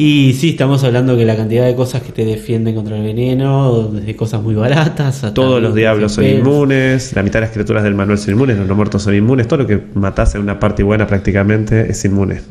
Y 0.00 0.34
sí, 0.34 0.50
estamos 0.50 0.84
hablando 0.84 1.16
que 1.16 1.24
la 1.24 1.34
cantidad 1.34 1.66
de 1.66 1.74
cosas 1.74 2.02
que 2.02 2.12
te 2.12 2.24
defienden 2.24 2.76
contra 2.76 2.96
el 2.96 3.02
veneno, 3.02 3.88
desde 3.88 4.14
cosas 4.14 4.40
muy 4.40 4.54
baratas 4.54 5.16
hasta 5.16 5.34
Todos 5.34 5.60
los 5.60 5.74
diablos 5.74 6.12
son 6.12 6.24
inmunes, 6.24 7.12
la 7.16 7.24
mitad 7.24 7.40
de 7.40 7.46
las 7.46 7.50
criaturas 7.50 7.82
del 7.82 7.96
manual 7.96 8.16
son 8.16 8.34
inmunes, 8.34 8.56
los 8.58 8.68
no 8.68 8.76
muertos 8.76 9.02
son 9.02 9.16
inmunes, 9.16 9.48
todo 9.48 9.58
lo 9.62 9.66
que 9.66 9.82
matás 9.94 10.36
en 10.36 10.42
una 10.42 10.60
parte 10.60 10.84
buena 10.84 11.04
prácticamente 11.08 11.90
es 11.90 12.04
inmune. 12.04 12.42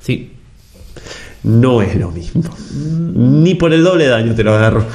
Sí. 0.00 0.32
No 1.42 1.82
es 1.82 1.94
lo 1.94 2.10
mismo. 2.10 2.42
Ni 3.14 3.54
por 3.54 3.74
el 3.74 3.84
doble 3.84 4.06
daño 4.06 4.34
te 4.34 4.42
lo 4.42 4.54
agarro. 4.54 4.86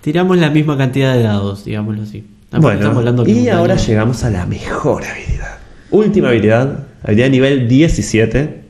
Tiramos 0.00 0.38
la 0.38 0.50
misma 0.50 0.78
cantidad 0.78 1.12
de 1.14 1.24
dados, 1.24 1.64
digámoslo 1.64 2.02
así. 2.04 2.24
Bueno, 2.52 2.78
estamos 2.78 2.98
hablando 2.98 3.26
y 3.26 3.48
ahora 3.48 3.74
daño- 3.74 3.86
llegamos 3.88 4.22
a 4.22 4.30
la 4.30 4.46
mejor 4.46 5.02
habilidad. 5.04 5.58
Última 5.90 6.28
habilidad, 6.28 6.84
habilidad 7.02 7.30
nivel 7.30 7.66
17, 7.66 8.62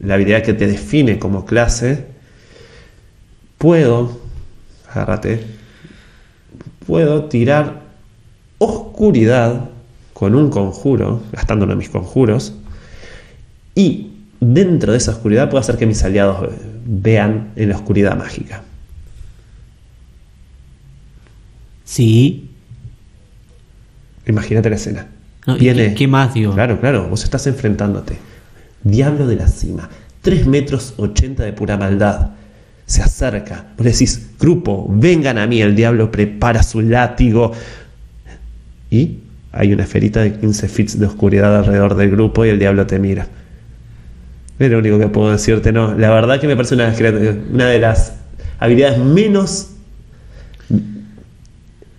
la 0.00 0.14
habilidad 0.14 0.42
que 0.42 0.54
te 0.54 0.66
define 0.66 1.18
como 1.18 1.44
clase. 1.44 2.06
Puedo, 3.58 4.20
agárrate, 4.90 5.44
puedo 6.86 7.24
tirar 7.24 7.82
oscuridad 8.58 9.70
con 10.12 10.34
un 10.34 10.50
conjuro, 10.50 11.22
gastando 11.32 11.64
uno 11.64 11.74
de 11.74 11.78
mis 11.78 11.90
conjuros, 11.90 12.52
y 13.74 14.12
dentro 14.40 14.92
de 14.92 14.98
esa 14.98 15.12
oscuridad 15.12 15.48
puedo 15.50 15.60
hacer 15.60 15.76
que 15.76 15.86
mis 15.86 16.02
aliados 16.04 16.50
vean 16.84 17.52
en 17.56 17.68
la 17.70 17.76
oscuridad 17.76 18.16
mágica. 18.16 18.62
Sí. 21.84 22.50
Imagínate 24.26 24.70
la 24.70 24.76
escena. 24.76 25.06
No, 25.46 25.56
¿y 25.56 25.60
Viene- 25.60 25.88
qué- 25.90 25.94
qué 25.94 26.08
más, 26.08 26.34
digo? 26.34 26.52
Claro, 26.54 26.80
claro, 26.80 27.08
vos 27.08 27.24
estás 27.24 27.46
enfrentándote. 27.46 28.18
Diablo 28.82 29.26
de 29.26 29.36
la 29.36 29.48
cima, 29.48 29.88
3 30.22 30.46
metros 30.46 30.94
80 30.96 31.44
de 31.44 31.52
pura 31.52 31.76
maldad. 31.76 32.30
Se 32.86 33.02
acerca, 33.02 33.66
vos 33.76 33.84
decís, 33.84 34.30
grupo, 34.40 34.86
vengan 34.88 35.36
a 35.38 35.46
mí, 35.46 35.60
el 35.60 35.76
diablo 35.76 36.10
prepara 36.10 36.62
su 36.62 36.80
látigo. 36.80 37.52
Y 38.90 39.18
hay 39.52 39.72
una 39.72 39.82
esferita 39.82 40.20
de 40.20 40.32
15 40.32 40.68
fits 40.68 40.98
de 40.98 41.06
oscuridad 41.06 41.56
alrededor 41.56 41.94
del 41.94 42.10
grupo 42.10 42.46
y 42.46 42.48
el 42.48 42.58
diablo 42.58 42.86
te 42.86 42.98
mira. 42.98 43.26
Es 44.58 44.70
lo 44.70 44.78
único 44.78 44.98
que 44.98 45.08
puedo 45.08 45.30
decirte, 45.30 45.72
no. 45.72 45.94
La 45.94 46.10
verdad 46.10 46.40
que 46.40 46.46
me 46.46 46.56
parece 46.56 46.74
una, 46.74 46.94
una 47.52 47.66
de 47.66 47.78
las 47.78 48.14
habilidades 48.58 48.98
menos 48.98 49.70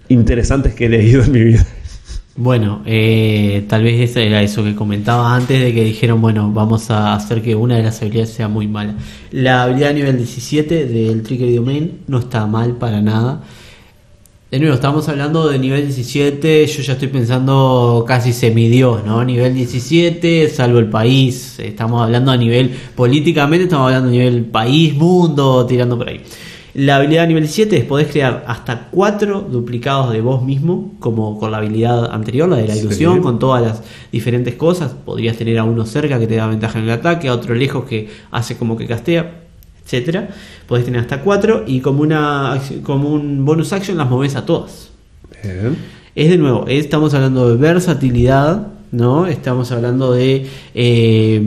interesantes 0.09 0.73
que 0.73 0.87
he 0.87 0.89
leído 0.89 1.23
en 1.23 1.31
mi 1.31 1.43
vida. 1.43 1.65
Bueno, 2.41 2.83
eh, 2.85 3.65
tal 3.67 3.83
vez 3.83 3.99
eso 3.99 4.21
era 4.21 4.41
eso 4.41 4.63
que 4.63 4.73
comentaba 4.73 5.35
antes 5.35 5.59
de 5.59 5.73
que 5.73 5.83
dijeron, 5.83 6.21
bueno, 6.21 6.49
vamos 6.53 6.89
a 6.89 7.13
hacer 7.13 7.41
que 7.41 7.53
una 7.53 7.75
de 7.75 7.83
las 7.83 8.01
habilidades 8.01 8.29
sea 8.29 8.47
muy 8.47 8.65
mala. 8.65 8.95
La 9.31 9.63
habilidad 9.63 9.93
nivel 9.93 10.15
17 10.15 10.85
del 10.85 11.21
Trigger 11.21 11.53
Domain 11.53 11.99
no 12.07 12.19
está 12.19 12.47
mal 12.47 12.77
para 12.77 13.01
nada. 13.01 13.43
De 14.49 14.57
nuevo, 14.57 14.73
estamos 14.73 15.09
hablando 15.09 15.49
de 15.49 15.59
nivel 15.59 15.81
17, 15.83 16.65
yo 16.65 16.81
ya 16.81 16.93
estoy 16.93 17.09
pensando 17.09 18.05
casi 18.07 18.31
semidios, 18.31 19.03
¿no? 19.03 19.21
Nivel 19.25 19.53
17, 19.53 20.47
salvo 20.47 20.79
el 20.79 20.89
país, 20.89 21.59
estamos 21.59 22.01
hablando 22.01 22.31
a 22.31 22.37
nivel, 22.37 22.73
políticamente 22.95 23.65
estamos 23.65 23.87
hablando 23.87 24.07
a 24.07 24.11
nivel 24.13 24.45
país, 24.45 24.95
mundo, 24.95 25.65
tirando 25.65 25.97
por 25.97 26.07
ahí. 26.07 26.21
La 26.75 26.97
habilidad 26.97 27.27
nivel 27.27 27.47
7 27.47 27.77
es 27.77 27.83
podés 27.85 28.07
crear 28.07 28.43
hasta 28.47 28.87
4 28.91 29.41
duplicados 29.41 30.11
de 30.13 30.21
vos 30.21 30.43
mismo, 30.43 30.93
como 30.99 31.39
con 31.39 31.51
la 31.51 31.57
habilidad 31.57 32.11
anterior, 32.13 32.47
la 32.47 32.57
de 32.57 32.67
la 32.67 32.75
ilusión, 32.75 33.15
Sí. 33.15 33.21
con 33.21 33.39
todas 33.39 33.61
las 33.63 33.83
diferentes 34.11 34.55
cosas. 34.55 34.91
Podrías 35.05 35.35
tener 35.37 35.57
a 35.57 35.63
uno 35.63 35.85
cerca 35.85 36.19
que 36.19 36.27
te 36.27 36.35
da 36.35 36.47
ventaja 36.47 36.77
en 36.79 36.85
el 36.85 36.91
ataque, 36.91 37.27
a 37.27 37.33
otro 37.33 37.55
lejos 37.55 37.85
que 37.85 38.09
hace 38.31 38.55
como 38.57 38.77
que 38.77 38.85
castea, 38.85 39.41
etcétera. 39.83 40.29
Podés 40.67 40.85
tener 40.85 41.01
hasta 41.01 41.21
4 41.21 41.63
y 41.65 41.79
como, 41.79 42.01
una, 42.03 42.59
como 42.83 43.09
un 43.13 43.43
bonus 43.45 43.73
action 43.73 43.97
las 43.97 44.09
moves 44.09 44.35
a 44.35 44.45
todas. 44.45 44.89
Bien. 45.43 45.75
Es 46.15 46.29
de 46.29 46.37
nuevo, 46.37 46.65
estamos 46.67 47.13
hablando 47.13 47.49
de 47.49 47.55
versatilidad, 47.57 48.67
¿no? 48.91 49.25
Estamos 49.27 49.71
hablando 49.71 50.11
de. 50.11 50.45
eh, 50.75 51.41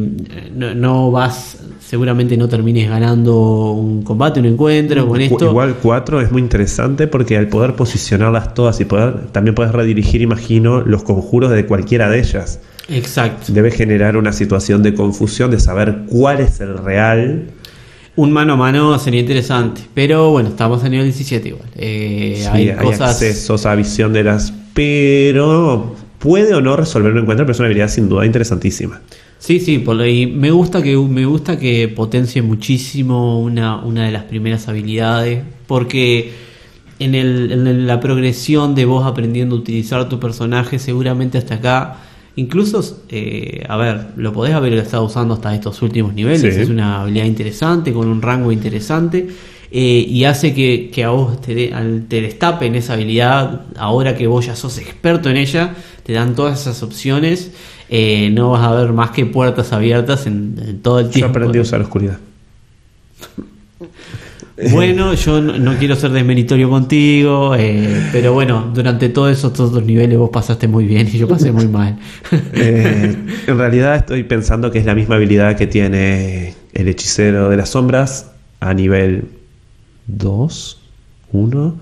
no, 0.55 0.75
no 0.75 1.11
vas. 1.11 1.59
Seguramente 1.93 2.39
no 2.39 2.49
termines 2.49 2.89
ganando 2.89 3.73
un 3.73 4.03
combate, 4.03 4.41
un 4.41 4.47
encuentro 4.47 5.07
con 5.07 5.21
esto. 5.21 5.51
Igual 5.51 5.77
4 5.83 6.23
es 6.23 6.33
muy 6.33 6.41
interesante 6.41 7.07
porque 7.07 7.37
al 7.37 7.49
poder 7.49 7.75
posicionarlas 7.77 8.55
todas 8.55 8.81
y 8.81 8.87
poder 8.87 9.27
también 9.27 9.55
puedes 9.55 9.73
redirigir, 9.73 10.23
imagino, 10.23 10.81
los 10.81 11.03
conjuros 11.03 11.51
de 11.51 11.67
cualquiera 11.67 12.09
de 12.09 12.21
ellas. 12.21 12.61
Exacto. 12.89 13.53
Debe 13.53 13.71
generar 13.71 14.17
una 14.17 14.33
situación 14.33 14.83
de 14.83 14.95
confusión 14.95 15.51
de 15.51 15.61
saber 15.61 16.05
cuál 16.09 16.41
es 16.41 16.61
el 16.63 16.79
real. 16.79 17.49
Un 18.17 18.33
mano 18.33 18.55
a 18.55 18.57
mano 18.57 18.99
sería 18.99 19.21
interesante. 19.21 19.83
Pero 19.93 20.31
bueno, 20.31 20.49
estamos 20.49 20.83
a 20.85 20.89
nivel 20.89 21.05
17 21.05 21.47
igual. 21.47 21.69
Eh, 21.77 22.37
Sí, 22.39 22.49
hay, 22.51 22.69
hay, 22.71 22.77
cosas. 22.87 23.11
accesos 23.11 23.67
a 23.67 23.75
visión 23.75 24.15
de 24.15 24.25
las. 24.25 24.51
Pero 24.73 25.95
puede 26.19 26.55
o 26.55 26.63
no 26.63 26.75
resolver 26.75 27.13
un 27.13 27.19
encuentro, 27.19 27.45
pero 27.45 27.53
es 27.53 27.59
una 27.59 27.67
habilidad 27.67 27.89
sin 27.89 28.09
duda 28.09 28.25
interesantísima. 28.25 29.03
Sí, 29.43 29.59
sí, 29.59 29.81
por 29.81 30.01
ahí 30.01 30.29
me 30.29 30.53
gusta 30.53 30.83
que 30.85 30.97
me 30.97 31.27
gusta 31.27 31.59
que 31.59 31.89
potencie 31.89 32.43
muchísimo 32.43 33.41
una, 33.41 33.79
una 33.83 34.05
de 34.05 34.13
las 34.13 34.23
primeras 34.23 34.69
habilidades, 34.69 35.43
porque 35.67 36.31
en, 37.01 37.17
el, 37.17 37.51
en 37.51 37.87
la 37.89 37.99
progresión 37.99 38.77
de 38.77 38.85
vos 38.85 39.05
aprendiendo 39.05 39.57
a 39.57 39.59
utilizar 39.59 40.09
tu 40.09 40.21
personaje, 40.21 40.79
seguramente 40.79 41.39
hasta 41.39 41.57
acá, 41.57 41.97
incluso, 42.37 43.03
eh, 43.09 43.65
a 43.69 43.77
ver, 43.77 44.11
lo 44.17 44.33
podés 44.33 44.55
haber 44.55 44.75
estado 44.75 45.03
usando 45.03 45.35
hasta 45.35 45.53
estos 45.53 45.83
últimos 45.83 46.15
niveles, 46.15 46.55
Sí. 46.55 46.61
es 46.61 46.69
una 46.69 47.01
habilidad 47.01 47.25
interesante, 47.25 47.93
con 47.93 48.07
un 48.07 48.23
rango 48.23 48.53
interesante. 48.53 49.27
Eh, 49.73 50.05
y 50.09 50.25
hace 50.25 50.53
que, 50.55 50.91
que 50.93 51.03
a 51.05 51.11
vos 51.11 51.41
te, 51.41 51.55
de- 51.55 52.03
te 52.09 52.21
destapen 52.21 52.75
esa 52.75 52.93
habilidad, 52.93 53.63
ahora 53.77 54.15
que 54.17 54.27
vos 54.27 54.47
ya 54.47 54.55
sos 54.55 54.79
experto 54.79 55.31
en 55.31 55.37
ella, 55.39 55.75
te 56.05 56.13
dan 56.13 56.35
todas 56.35 56.61
esas 56.63 56.83
opciones, 56.83 57.53
eh, 57.89 58.31
no 58.31 58.51
vas 58.51 58.63
a 58.65 58.75
ver 58.75 58.93
más 58.93 59.11
que 59.11 59.25
puertas 59.27 59.73
abiertas 59.73 60.27
en, 60.27 60.57
en 60.67 60.83
todo 60.83 61.01
el 61.01 61.07
Yo 61.07 61.11
tiempo. 61.13 61.31
aprendí 61.39 61.59
a 61.59 61.63
usar 61.63 61.81
la 61.81 61.87
oscuridad. 61.87 62.19
Bueno, 64.71 65.15
yo 65.15 65.41
no, 65.41 65.59
no 65.59 65.77
quiero 65.79 65.97
ser 65.97 66.11
desmeritorio 66.13 66.69
contigo, 66.69 67.57
eh, 67.57 68.09
pero 68.13 68.33
bueno, 68.35 68.71
durante 68.73 69.09
todos 69.09 69.33
esos 69.33 69.59
los 69.73 69.83
niveles 69.83 70.17
vos 70.19 70.31
pasaste 70.31 70.69
muy 70.69 70.85
bien 70.85 71.09
y 71.13 71.19
yo 71.19 71.27
pasé 71.27 71.51
muy 71.53 71.67
mal. 71.69 71.99
Eh, 72.55 73.17
en 73.47 73.59
realidad 73.59 73.97
estoy 73.97 74.23
pensando 74.25 74.71
que 74.71 74.79
es 74.79 74.85
la 74.85 74.95
misma 74.95 75.17
habilidad 75.17 75.57
que 75.57 75.67
tiene 75.67 76.55
el 76.75 76.87
hechicero 76.87 77.49
de 77.49 77.57
las 77.57 77.71
sombras 77.71 78.31
a 78.61 78.73
nivel 78.75 79.25
2, 80.07 80.81
1, 81.33 81.75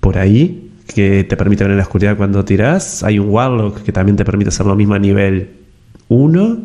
por 0.00 0.18
ahí, 0.18 0.70
que 0.86 1.24
te 1.24 1.36
permite 1.36 1.64
ver 1.64 1.72
en 1.72 1.76
la 1.78 1.84
oscuridad 1.84 2.16
cuando 2.16 2.44
tirás. 2.44 3.02
Hay 3.02 3.18
un 3.18 3.28
Warlock 3.28 3.82
que 3.82 3.92
también 3.92 4.16
te 4.16 4.24
permite 4.24 4.48
hacer 4.48 4.66
lo 4.66 4.74
mismo 4.74 4.94
a 4.94 4.98
nivel 4.98 5.50
1. 6.08 6.58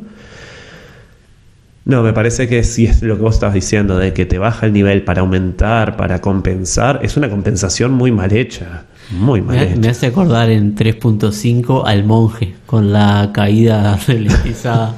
No, 1.86 2.04
me 2.04 2.12
parece 2.12 2.50
que 2.50 2.64
si 2.64 2.86
es 2.86 3.02
lo 3.02 3.16
que 3.16 3.22
vos 3.22 3.36
estabas 3.36 3.56
diciendo, 3.56 3.98
de 3.98 4.12
que 4.14 4.26
te 4.26 4.38
baja 4.38 4.66
el 4.66 4.74
nivel 4.74 5.04
para 5.04 5.22
aumentar, 5.22 5.96
para 5.96 6.20
compensar, 6.20 7.00
es 7.02 7.16
una 7.16 7.30
compensación 7.30 7.94
muy 7.94 8.12
mal 8.12 8.34
hecha. 8.34 8.86
Muy 9.12 9.42
mal 9.42 9.78
Me, 9.80 9.88
hace 9.88 10.08
acordar 10.08 10.50
en 10.50 10.76
3.5 10.76 11.84
al 11.86 12.04
monje 12.04 12.56
con 12.66 12.92
la 12.92 13.32
caída 13.34 13.98
ralentizada. 14.08 14.98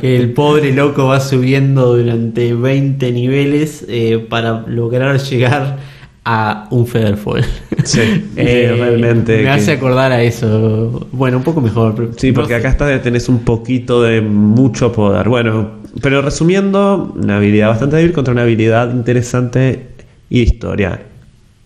que 0.00 0.16
el 0.16 0.32
pobre 0.32 0.72
loco 0.72 1.06
va 1.06 1.20
subiendo 1.20 1.96
durante 1.96 2.54
20 2.54 3.12
niveles 3.12 3.84
eh, 3.88 4.18
para 4.30 4.64
lograr 4.66 5.18
llegar 5.20 5.76
a 6.24 6.68
un 6.70 6.86
Featherfall. 6.86 7.44
Sí, 7.84 8.00
Eh, 8.36 8.74
realmente 8.78 9.36
Me 9.38 9.42
que- 9.42 9.48
hace 9.50 9.72
acordar 9.72 10.12
a 10.12 10.22
eso. 10.22 11.08
Bueno, 11.12 11.38
un 11.38 11.42
poco 11.42 11.60
mejor. 11.60 11.94
pero- 11.94 12.12
Sí, 12.16 12.32
porque 12.32 12.54
no 12.54 12.60
sé. 12.60 12.66
acá 12.66 12.68
está, 12.70 13.02
tenés 13.02 13.28
un 13.28 13.40
poquito 13.40 14.02
de 14.02 14.20
mucho 14.22 14.90
poder. 14.92 15.28
Bueno, 15.28 15.80
pero 16.02 16.22
resumiendo, 16.22 17.12
una 17.14 17.36
habilidad 17.36 17.68
bastante 17.68 17.96
débil 17.96 18.12
contra 18.12 18.32
una 18.32 18.42
habilidad 18.42 18.94
interesante 18.94 19.88
y 20.30 20.40
historia. 20.40 21.02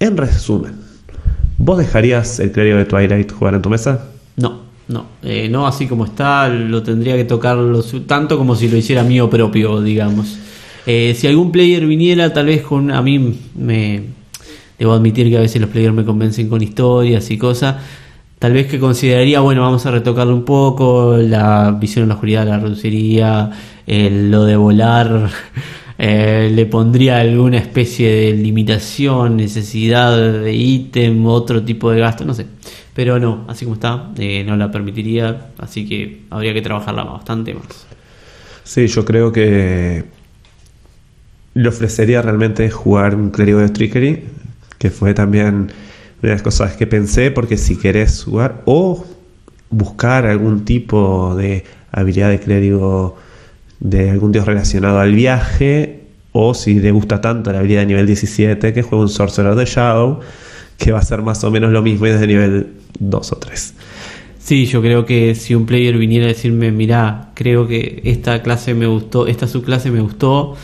En 0.00 0.16
resumen, 0.16 0.72
¿vos 1.59 1.79
dejarías 1.79 2.40
el 2.40 2.53
clérigo 2.53 2.79
de 2.79 2.85
Twilight 2.85 3.33
jugar 3.33 3.55
en 3.55 3.62
tu 3.62 3.71
mesa? 3.71 4.07
No, 4.37 4.61
no, 4.88 5.07
eh, 5.23 5.49
no 5.49 5.67
así 5.67 5.87
como 5.87 6.05
está, 6.05 6.49
lo 6.49 6.83
tendría 6.83 7.17
que 7.17 7.25
tocar 7.25 7.59
tanto 8.07 8.37
como 8.37 8.55
si 8.57 8.69
lo 8.69 8.77
hiciera 8.77 9.03
mío 9.03 9.31
propio, 9.31 9.81
digamos. 9.81 10.38
Eh, 10.87 11.14
si 11.17 11.27
algún 11.27 11.51
player 11.51 11.87
viniera, 11.87 12.33
tal 12.33 12.47
vez 12.47 12.62
con 12.62 12.90
a 12.90 13.01
mí 13.01 13.38
me 13.55 14.03
debo 14.79 14.93
admitir 14.93 15.31
que 15.31 15.38
a 15.38 15.40
veces 15.40 15.61
los 15.61 15.71
players 15.71 15.95
me 15.95 16.05
convencen 16.05 16.49
con 16.49 16.62
historias 16.62 17.31
y 17.31 17.38
cosas. 17.38 17.77
Tal 18.38 18.53
vez 18.53 18.67
que 18.67 18.79
consideraría, 18.79 19.40
bueno, 19.40 19.62
vamos 19.62 19.87
a 19.87 19.90
retocarlo 19.90 20.35
un 20.35 20.45
poco, 20.45 21.17
la 21.17 21.71
visión 21.81 22.03
en 22.03 22.09
la 22.11 22.14
oscuridad 22.17 22.47
la 22.47 22.59
reduciría, 22.59 23.51
eh, 23.87 24.11
lo 24.11 24.45
de 24.45 24.57
volar 24.57 25.31
eh, 26.07 26.51
le 26.51 26.67
pondría 26.67 27.19
alguna 27.19 27.57
especie 27.57 28.11
de 28.11 28.33
limitación, 28.35 29.38
necesidad 29.38 30.14
de 30.14 30.53
ítem, 30.53 31.25
otro 31.25 31.64
tipo 31.64 31.90
de 31.90 32.01
gasto, 32.01 32.27
no 32.27 32.35
sé. 32.35 32.45
Pero 32.93 33.19
no, 33.19 33.47
así 33.49 33.64
como 33.64 33.77
está, 33.77 34.11
eh, 34.19 34.45
no 34.45 34.55
la 34.55 34.71
permitiría, 34.71 35.53
así 35.57 35.88
que 35.88 36.25
habría 36.29 36.53
que 36.53 36.61
trabajarla 36.61 37.05
bastante 37.05 37.55
más. 37.55 37.87
Sí, 38.64 38.87
yo 38.87 39.07
creo 39.07 39.33
que 39.33 40.05
le 41.55 41.69
ofrecería 41.71 42.21
realmente 42.21 42.69
jugar 42.69 43.14
un 43.14 43.31
clérigo 43.31 43.61
de 43.61 43.71
Trickery, 43.71 44.25
que 44.77 44.90
fue 44.90 45.14
también 45.14 45.55
una 45.55 45.73
de 46.21 46.29
las 46.29 46.43
cosas 46.43 46.77
que 46.77 46.87
pensé, 46.87 47.31
porque 47.31 47.57
si 47.57 47.79
querés 47.79 48.25
jugar 48.25 48.61
o 48.67 49.07
buscar 49.71 50.27
algún 50.27 50.67
tipo 50.67 51.35
de 51.35 51.64
habilidad 51.93 52.29
de 52.29 52.40
clérigo 52.40 53.17
de 53.85 54.11
algún 54.11 54.33
dios 54.33 54.47
relacionado 54.47 54.99
al 54.99 55.14
viaje, 55.14 56.01
o 56.33 56.55
si 56.55 56.81
le 56.81 56.90
gusta 56.90 57.20
tanto 57.20 57.53
la 57.53 57.59
habilidad 57.59 57.83
de 57.83 57.87
nivel 57.87 58.07
17, 58.07 58.73
que 58.73 58.83
juegue 58.83 59.03
un 59.03 59.11
Sorcerer 59.11 59.55
de 59.55 59.66
Shadow, 59.66 60.20
que 60.79 60.90
va 60.90 60.99
a 60.99 61.03
ser 61.03 61.20
más 61.20 61.44
o 61.44 61.51
menos 61.51 61.70
lo 61.70 61.83
mismo 61.83 62.07
y 62.07 62.11
es 62.11 62.18
de 62.18 62.27
nivel 62.27 62.73
2 62.99 63.33
o 63.33 63.37
3. 63.37 63.75
Sí, 64.38 64.64
yo 64.66 64.81
creo 64.81 65.05
que 65.05 65.35
si 65.35 65.55
un 65.55 65.66
player 65.66 65.99
viniera 65.99 66.25
a 66.25 66.29
decirme, 66.29 66.73
mirá, 66.73 67.31
creo 67.35 67.68
que 67.68 68.01
esta 68.05 68.42
clase 68.42 68.75
me 68.75 68.87
gustó, 68.87 69.27
esta 69.27 69.47
subclase 69.47 69.90
me 69.90 70.01
gustó, 70.01 70.57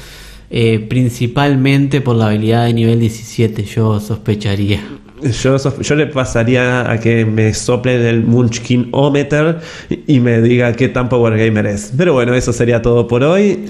eh, 0.49 0.79
principalmente 0.89 2.01
por 2.01 2.17
la 2.17 2.29
habilidad 2.29 2.65
de 2.65 2.73
nivel 2.73 3.01
17, 3.01 3.65
yo 3.65 4.01
sospecharía. 4.01 4.81
Yo, 5.23 5.57
yo 5.81 5.95
le 5.95 6.07
pasaría 6.07 6.91
a 6.91 6.99
que 6.99 7.25
me 7.25 7.53
sople 7.55 8.09
el 8.09 8.25
Munchkin 8.25 8.89
Ometer 8.93 9.61
y 10.07 10.21
me 10.21 10.41
diga 10.41 10.73
qué 10.73 10.89
tan 10.89 11.09
Power 11.09 11.37
Gamer 11.37 11.67
es. 11.67 11.93
Pero 11.97 12.13
bueno, 12.13 12.35
eso 12.35 12.53
sería 12.53 12.83
todo 12.83 13.07
por 13.07 13.23
hoy. 13.23 13.67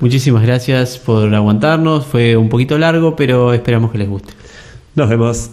Muchísimas 0.00 0.42
gracias 0.42 0.98
por 0.98 1.32
aguantarnos, 1.32 2.06
fue 2.06 2.36
un 2.36 2.48
poquito 2.48 2.76
largo, 2.76 3.14
pero 3.14 3.54
esperamos 3.54 3.92
que 3.92 3.98
les 3.98 4.08
guste. 4.08 4.32
Nos 4.94 5.08
vemos. 5.08 5.50